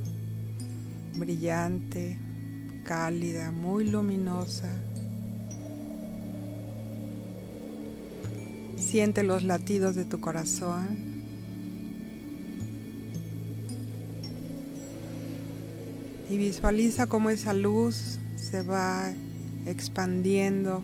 brillante, 1.16 2.18
cálida, 2.84 3.52
muy 3.52 3.90
luminosa. 3.90 4.70
Siente 8.78 9.24
los 9.24 9.44
latidos 9.44 9.96
de 9.96 10.06
tu 10.06 10.20
corazón. 10.20 11.12
Y 16.30 16.38
visualiza 16.38 17.08
cómo 17.08 17.30
esa 17.30 17.54
luz 17.54 18.18
se 18.38 18.64
va 18.64 19.14
expandiendo 19.66 20.84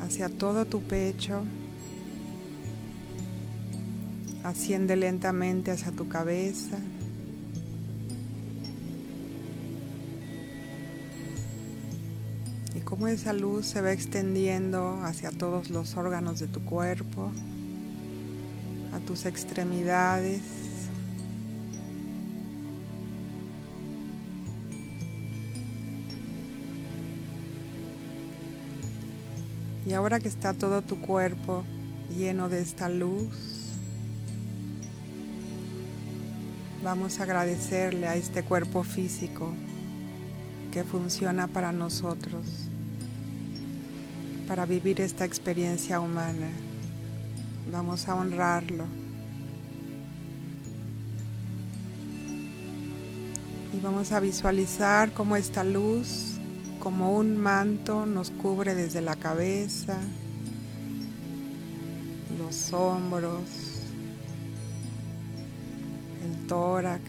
hacia 0.00 0.28
todo 0.28 0.64
tu 0.66 0.82
pecho. 0.82 1.42
Asciende 4.44 4.96
lentamente 4.96 5.70
hacia 5.70 5.92
tu 5.92 6.08
cabeza. 6.08 6.78
cómo 12.86 13.08
esa 13.08 13.32
luz 13.32 13.66
se 13.66 13.80
va 13.82 13.92
extendiendo 13.92 15.00
hacia 15.02 15.32
todos 15.32 15.70
los 15.70 15.96
órganos 15.96 16.38
de 16.38 16.46
tu 16.46 16.64
cuerpo, 16.64 17.32
a 18.94 19.00
tus 19.00 19.26
extremidades. 19.26 20.55
Y 29.86 29.92
ahora 29.92 30.18
que 30.20 30.28
está 30.28 30.52
todo 30.52 30.82
tu 30.82 31.00
cuerpo 31.00 31.64
lleno 32.16 32.48
de 32.48 32.60
esta 32.60 32.88
luz, 32.88 33.70
vamos 36.82 37.20
a 37.20 37.22
agradecerle 37.22 38.08
a 38.08 38.16
este 38.16 38.42
cuerpo 38.42 38.82
físico 38.82 39.54
que 40.72 40.84
funciona 40.84 41.46
para 41.46 41.72
nosotros 41.72 42.68
para 44.46 44.64
vivir 44.64 45.00
esta 45.00 45.24
experiencia 45.24 46.00
humana. 46.00 46.48
Vamos 47.72 48.08
a 48.08 48.14
honrarlo. 48.14 48.84
Y 53.76 53.80
vamos 53.80 54.12
a 54.12 54.20
visualizar 54.20 55.12
cómo 55.12 55.36
esta 55.36 55.64
luz, 55.64 56.35
como 56.86 57.16
un 57.16 57.36
manto, 57.36 58.06
nos 58.06 58.30
cubre 58.30 58.76
desde 58.76 59.00
la 59.00 59.16
cabeza, 59.16 59.98
los 62.38 62.72
hombros, 62.72 63.40
el 66.24 66.46
tórax, 66.46 67.02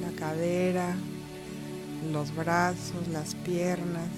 la 0.00 0.10
cadera, 0.18 0.96
los 2.12 2.34
brazos, 2.34 3.06
las 3.12 3.36
piernas. 3.36 4.10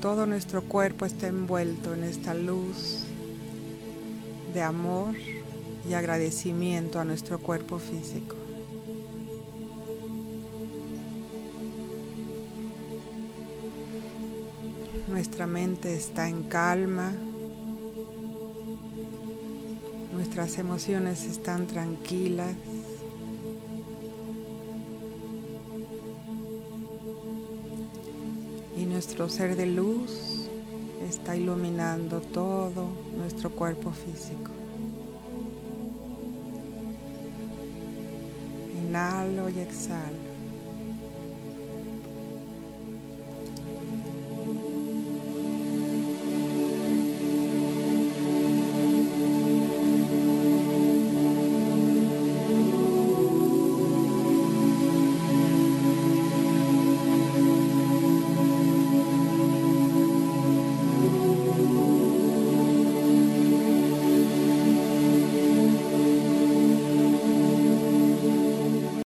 Todo 0.00 0.26
nuestro 0.26 0.62
cuerpo 0.62 1.06
está 1.06 1.26
envuelto 1.26 1.92
en 1.92 2.04
esta 2.04 2.34
luz 2.34 3.02
de 4.54 4.62
amor 4.62 5.16
y 5.90 5.94
agradecimiento 5.94 7.00
a 7.00 7.04
nuestro 7.04 7.40
cuerpo 7.40 7.80
físico. 7.80 8.41
Nuestra 15.22 15.46
mente 15.46 15.94
está 15.94 16.28
en 16.28 16.42
calma. 16.42 17.12
Nuestras 20.12 20.58
emociones 20.58 21.22
están 21.26 21.68
tranquilas. 21.68 22.56
Y 28.76 28.84
nuestro 28.84 29.28
ser 29.28 29.54
de 29.54 29.66
luz 29.66 30.48
está 31.08 31.36
iluminando 31.36 32.20
todo 32.20 32.88
nuestro 33.16 33.50
cuerpo 33.50 33.92
físico. 33.92 34.50
Inhalo 38.88 39.48
y 39.50 39.60
exhalo. 39.60 40.21